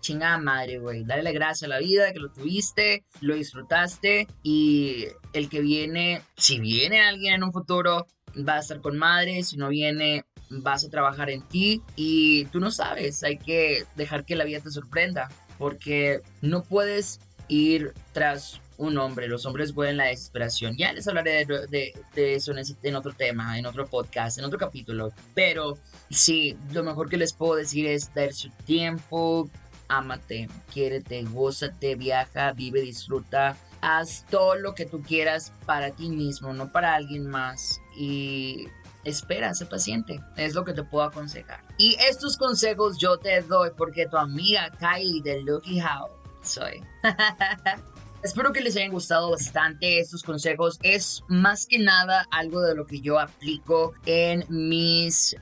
chingada 0.00 0.38
madre, 0.38 0.78
güey. 0.78 1.04
Dale 1.04 1.32
gracias 1.32 1.64
a 1.64 1.68
la 1.68 1.78
vida 1.78 2.12
que 2.12 2.20
lo 2.20 2.30
tuviste, 2.30 3.04
lo 3.20 3.34
disfrutaste 3.34 4.26
y 4.42 5.06
el 5.32 5.48
que 5.48 5.60
viene, 5.60 6.22
si 6.36 6.58
viene 6.60 7.00
alguien 7.00 7.34
en 7.34 7.44
un 7.44 7.52
futuro, 7.52 8.06
va 8.48 8.56
a 8.56 8.60
estar 8.60 8.80
con 8.80 8.96
madre, 8.96 9.42
si 9.42 9.56
no 9.56 9.68
viene, 9.68 10.24
vas 10.50 10.84
a 10.84 10.90
trabajar 10.90 11.30
en 11.30 11.42
ti 11.42 11.82
y 11.96 12.46
tú 12.46 12.60
no 12.60 12.70
sabes, 12.70 13.22
hay 13.22 13.38
que 13.38 13.84
dejar 13.96 14.24
que 14.24 14.36
la 14.36 14.44
vida 14.44 14.60
te 14.60 14.70
sorprenda 14.70 15.28
porque 15.58 16.20
no 16.40 16.62
puedes 16.62 17.20
ir 17.48 17.92
tras 18.12 18.60
un 18.78 18.96
hombre. 18.98 19.28
Los 19.28 19.44
hombres 19.44 19.74
vuelven 19.74 19.98
la 19.98 20.04
desesperación. 20.04 20.76
Ya 20.76 20.92
les 20.92 21.06
hablaré 21.06 21.44
de, 21.44 21.92
eso 22.14 22.52
en, 22.52 22.64
en, 22.82 22.96
otro 22.96 23.12
tema, 23.12 23.58
en 23.58 23.66
otro 23.66 23.86
podcast, 23.86 24.38
en 24.38 24.44
otro 24.44 24.58
capítulo. 24.58 25.12
Pero 25.34 25.76
sí, 26.10 26.56
lo 26.72 26.82
mejor 26.82 27.08
que 27.08 27.18
les 27.18 27.32
puedo 27.32 27.56
decir 27.56 27.86
es 27.86 28.14
dar 28.14 28.32
su 28.32 28.50
tiempo, 28.64 29.50
ámate, 29.88 30.48
quiérete, 30.72 31.22
gózate, 31.24 31.96
viaja, 31.96 32.52
vive, 32.52 32.80
disfruta. 32.80 33.56
Haz 33.80 34.24
todo 34.30 34.56
lo 34.56 34.74
que 34.74 34.86
tú 34.86 35.02
quieras 35.02 35.52
para 35.66 35.90
ti 35.90 36.08
mismo, 36.08 36.52
no 36.52 36.72
para 36.72 36.94
alguien 36.94 37.26
más. 37.28 37.80
Y 37.96 38.68
espera, 39.04 39.54
sé 39.54 39.66
paciente. 39.66 40.20
Es 40.36 40.54
lo 40.54 40.64
que 40.64 40.72
te 40.72 40.82
puedo 40.82 41.04
aconsejar. 41.04 41.62
Y 41.78 41.96
estos 42.08 42.36
consejos 42.36 42.98
yo 42.98 43.18
te 43.18 43.40
doy 43.42 43.70
porque 43.76 44.06
tu 44.06 44.16
amiga 44.16 44.70
Kylie 44.78 45.22
de 45.22 45.42
Lucky 45.42 45.80
How 45.80 46.18
soy. 46.42 46.82
Espero 48.22 48.52
que 48.52 48.60
les 48.60 48.76
hayan 48.76 48.90
gustado 48.90 49.30
bastante 49.30 50.00
estos 50.00 50.22
consejos. 50.22 50.78
Es 50.82 51.22
más 51.28 51.66
que 51.66 51.78
nada 51.78 52.26
algo 52.30 52.60
de 52.60 52.74
lo 52.74 52.86
que 52.86 53.00
yo 53.00 53.18
aplico 53.18 53.94
en 54.06 54.44
mis 54.48 55.36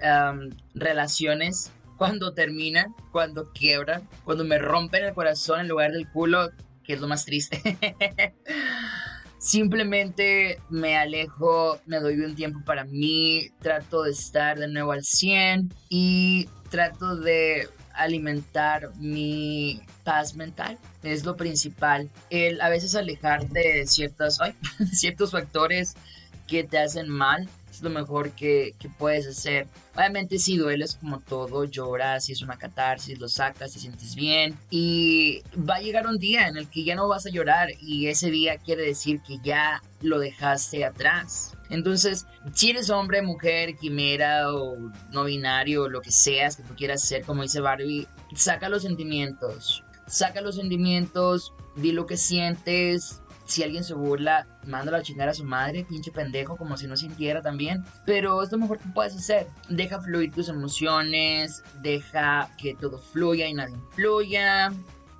relaciones 0.74 1.72
cuando 1.96 2.34
terminan, 2.34 2.94
cuando 3.12 3.50
quiebran, 3.52 4.06
cuando 4.24 4.44
me 4.44 4.58
rompen 4.58 5.04
el 5.04 5.14
corazón 5.14 5.60
en 5.60 5.68
lugar 5.68 5.92
del 5.92 6.08
culo, 6.10 6.50
que 6.84 6.92
es 6.94 7.00
lo 7.00 7.08
más 7.08 7.24
triste. 7.24 7.60
Simplemente 9.38 10.60
me 10.68 10.96
alejo, 10.96 11.78
me 11.86 12.00
doy 12.00 12.20
un 12.20 12.34
tiempo 12.34 12.60
para 12.64 12.84
mí, 12.84 13.50
trato 13.60 14.02
de 14.02 14.10
estar 14.10 14.58
de 14.58 14.68
nuevo 14.68 14.92
al 14.92 15.04
100 15.04 15.72
y 15.88 16.48
trato 16.70 17.16
de 17.16 17.68
alimentar 17.96 18.90
mi 18.96 19.82
paz 20.04 20.34
mental 20.34 20.78
es 21.02 21.24
lo 21.24 21.36
principal. 21.36 22.10
El 22.30 22.60
a 22.60 22.68
veces 22.68 22.94
alejarte 22.94 23.60
de 23.60 23.86
ciertas, 23.86 24.38
ciertos 24.92 25.32
factores 25.32 25.94
que 26.46 26.64
te 26.64 26.78
hacen 26.78 27.08
mal, 27.08 27.48
es 27.70 27.82
lo 27.82 27.90
mejor 27.90 28.30
que, 28.30 28.74
que 28.78 28.88
puedes 28.88 29.26
hacer. 29.26 29.66
Obviamente 29.94 30.38
si 30.38 30.56
dueles 30.56 30.94
como 30.94 31.20
todo, 31.20 31.64
lloras, 31.64 32.24
si 32.24 32.32
es 32.32 32.42
una 32.42 32.56
catarsis, 32.56 33.18
lo 33.18 33.28
sacas, 33.28 33.72
te 33.72 33.80
sientes 33.80 34.14
bien 34.14 34.56
y 34.70 35.42
va 35.56 35.76
a 35.76 35.80
llegar 35.80 36.06
un 36.06 36.18
día 36.18 36.48
en 36.48 36.56
el 36.56 36.68
que 36.68 36.84
ya 36.84 36.94
no 36.94 37.08
vas 37.08 37.26
a 37.26 37.30
llorar 37.30 37.70
y 37.80 38.06
ese 38.06 38.30
día 38.30 38.58
quiere 38.58 38.82
decir 38.82 39.20
que 39.20 39.38
ya 39.42 39.82
lo 40.00 40.18
dejaste 40.18 40.84
atrás. 40.84 41.55
Entonces, 41.70 42.26
si 42.52 42.70
eres 42.70 42.90
hombre, 42.90 43.22
mujer, 43.22 43.76
quimera 43.76 44.52
o 44.52 44.76
no 45.10 45.24
binario, 45.24 45.88
lo 45.88 46.00
que 46.00 46.10
seas 46.10 46.56
que 46.56 46.62
tú 46.62 46.74
quieras 46.74 47.02
ser, 47.02 47.24
como 47.24 47.42
dice 47.42 47.60
Barbie, 47.60 48.06
saca 48.34 48.68
los 48.68 48.82
sentimientos. 48.82 49.82
Saca 50.06 50.40
los 50.40 50.56
sentimientos, 50.56 51.52
di 51.74 51.92
lo 51.92 52.06
que 52.06 52.16
sientes, 52.16 53.22
si 53.46 53.62
alguien 53.62 53.84
se 53.84 53.94
burla, 53.94 54.46
mándalo 54.66 54.96
a 54.96 55.02
chingar 55.02 55.28
a 55.28 55.34
su 55.34 55.44
madre, 55.44 55.84
pinche 55.84 56.10
pendejo, 56.10 56.56
como 56.56 56.76
si 56.76 56.86
no 56.86 56.96
sintiera 56.96 57.42
también. 57.42 57.84
Pero 58.04 58.42
es 58.42 58.50
lo 58.50 58.58
mejor 58.58 58.78
que 58.78 58.88
puedes 58.88 59.14
hacer. 59.14 59.46
Deja 59.68 60.00
fluir 60.00 60.32
tus 60.32 60.48
emociones, 60.48 61.62
deja 61.80 62.50
que 62.58 62.74
todo 62.74 62.98
fluya 62.98 63.46
y 63.46 63.54
nadie 63.54 63.76
influya. 63.76 64.72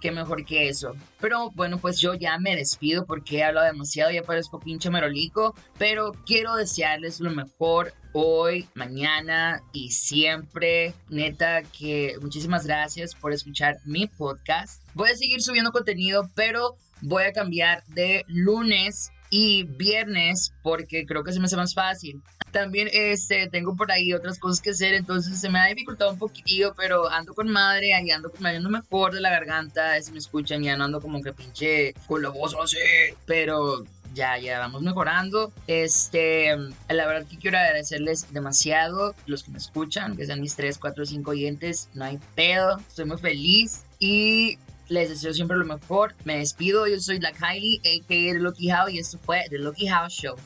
Qué 0.06 0.12
mejor 0.12 0.44
que 0.44 0.68
eso. 0.68 0.94
Pero 1.20 1.50
bueno, 1.50 1.78
pues 1.78 1.98
yo 1.98 2.14
ya 2.14 2.38
me 2.38 2.54
despido 2.54 3.06
porque 3.06 3.38
he 3.38 3.42
hablado 3.42 3.66
demasiado, 3.66 4.12
ya 4.12 4.22
parezco 4.22 4.60
pinche 4.60 4.88
merolico. 4.88 5.52
Pero 5.78 6.12
quiero 6.24 6.54
desearles 6.54 7.18
lo 7.18 7.32
mejor 7.32 7.92
hoy, 8.12 8.68
mañana 8.74 9.64
y 9.72 9.90
siempre. 9.90 10.94
Neta 11.08 11.64
que 11.64 12.14
muchísimas 12.22 12.64
gracias 12.66 13.16
por 13.16 13.32
escuchar 13.32 13.78
mi 13.84 14.06
podcast. 14.06 14.80
Voy 14.94 15.10
a 15.10 15.16
seguir 15.16 15.42
subiendo 15.42 15.72
contenido, 15.72 16.30
pero 16.36 16.76
voy 17.00 17.24
a 17.24 17.32
cambiar 17.32 17.84
de 17.88 18.24
lunes 18.28 19.10
y 19.30 19.64
viernes 19.64 20.52
porque 20.62 21.06
creo 21.06 21.24
que 21.24 21.32
se 21.32 21.40
me 21.40 21.46
hace 21.46 21.56
más 21.56 21.74
fácil. 21.74 22.22
También 22.50 22.88
este, 22.92 23.48
tengo 23.48 23.76
por 23.76 23.90
ahí 23.90 24.12
otras 24.12 24.38
cosas 24.38 24.60
que 24.60 24.70
hacer, 24.70 24.94
entonces 24.94 25.40
se 25.40 25.50
me 25.50 25.58
ha 25.58 25.66
dificultado 25.66 26.12
un 26.12 26.18
poquitillo, 26.18 26.74
pero 26.76 27.10
ando 27.10 27.34
con 27.34 27.48
madre, 27.48 27.92
ahí 27.92 28.10
ando 28.10 28.30
con 28.30 28.42
madre, 28.42 28.60
no 28.60 28.70
mejor 28.70 29.12
de 29.12 29.20
la 29.20 29.30
garganta, 29.30 30.00
si 30.00 30.12
me 30.12 30.18
escuchan 30.18 30.62
ya 30.62 30.76
no 30.76 30.84
ando 30.84 31.00
como 31.00 31.22
que 31.22 31.32
pinche 31.32 31.94
con 32.06 32.22
la 32.22 32.30
voz 32.30 32.56
así, 32.62 32.78
pero 33.26 33.84
ya, 34.16 34.38
ya 34.38 34.58
vamos 34.58 34.82
mejorando. 34.82 35.52
Este, 35.66 36.56
la 36.88 37.06
verdad 37.06 37.28
que 37.28 37.36
quiero 37.36 37.58
agradecerles 37.58 38.32
demasiado 38.32 39.14
los 39.26 39.44
que 39.44 39.52
me 39.52 39.58
escuchan, 39.58 40.16
que 40.16 40.26
sean 40.26 40.40
mis 40.40 40.56
3, 40.56 40.78
4, 40.78 41.06
5 41.06 41.30
oyentes, 41.30 41.90
no 41.94 42.06
hay 42.06 42.18
pedo, 42.34 42.78
estoy 42.78 43.04
muy 43.04 43.18
feliz 43.18 43.84
y 43.98 44.58
les 44.88 45.08
deseo 45.08 45.32
siempre 45.32 45.56
lo 45.56 45.64
mejor. 45.64 46.14
Me 46.24 46.38
despido. 46.38 46.86
Yo 46.86 46.98
soy 47.00 47.18
la 47.18 47.32
Kylie, 47.32 47.80
a.k.a. 47.80 48.32
The 48.34 48.38
Lucky 48.38 48.70
How, 48.70 48.88
y 48.88 48.98
esto 48.98 49.18
fue 49.18 49.44
The 49.50 49.58
Lucky 49.58 49.88
How 49.88 50.08
Show. 50.08 50.36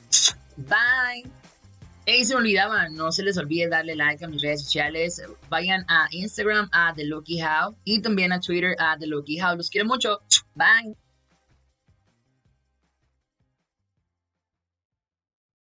Bye. 0.56 1.30
Y 2.06 2.24
se 2.24 2.34
me 2.34 2.40
olvidaba, 2.40 2.88
no 2.88 3.12
se 3.12 3.22
les 3.22 3.36
olvide 3.36 3.68
darle 3.68 3.94
like 3.94 4.24
a 4.24 4.28
mis 4.28 4.42
redes 4.42 4.62
sociales. 4.62 5.22
Vayan 5.48 5.84
a 5.88 6.08
Instagram 6.10 6.68
a 6.72 6.92
The 6.94 7.04
Lucky 7.04 7.40
How 7.40 7.76
y 7.84 8.00
también 8.00 8.32
a 8.32 8.40
Twitter 8.40 8.74
a 8.78 8.96
The 8.98 9.06
Lucky 9.06 9.38
How. 9.38 9.56
Los 9.56 9.70
quiero 9.70 9.86
mucho. 9.86 10.20
Bye. 10.54 10.96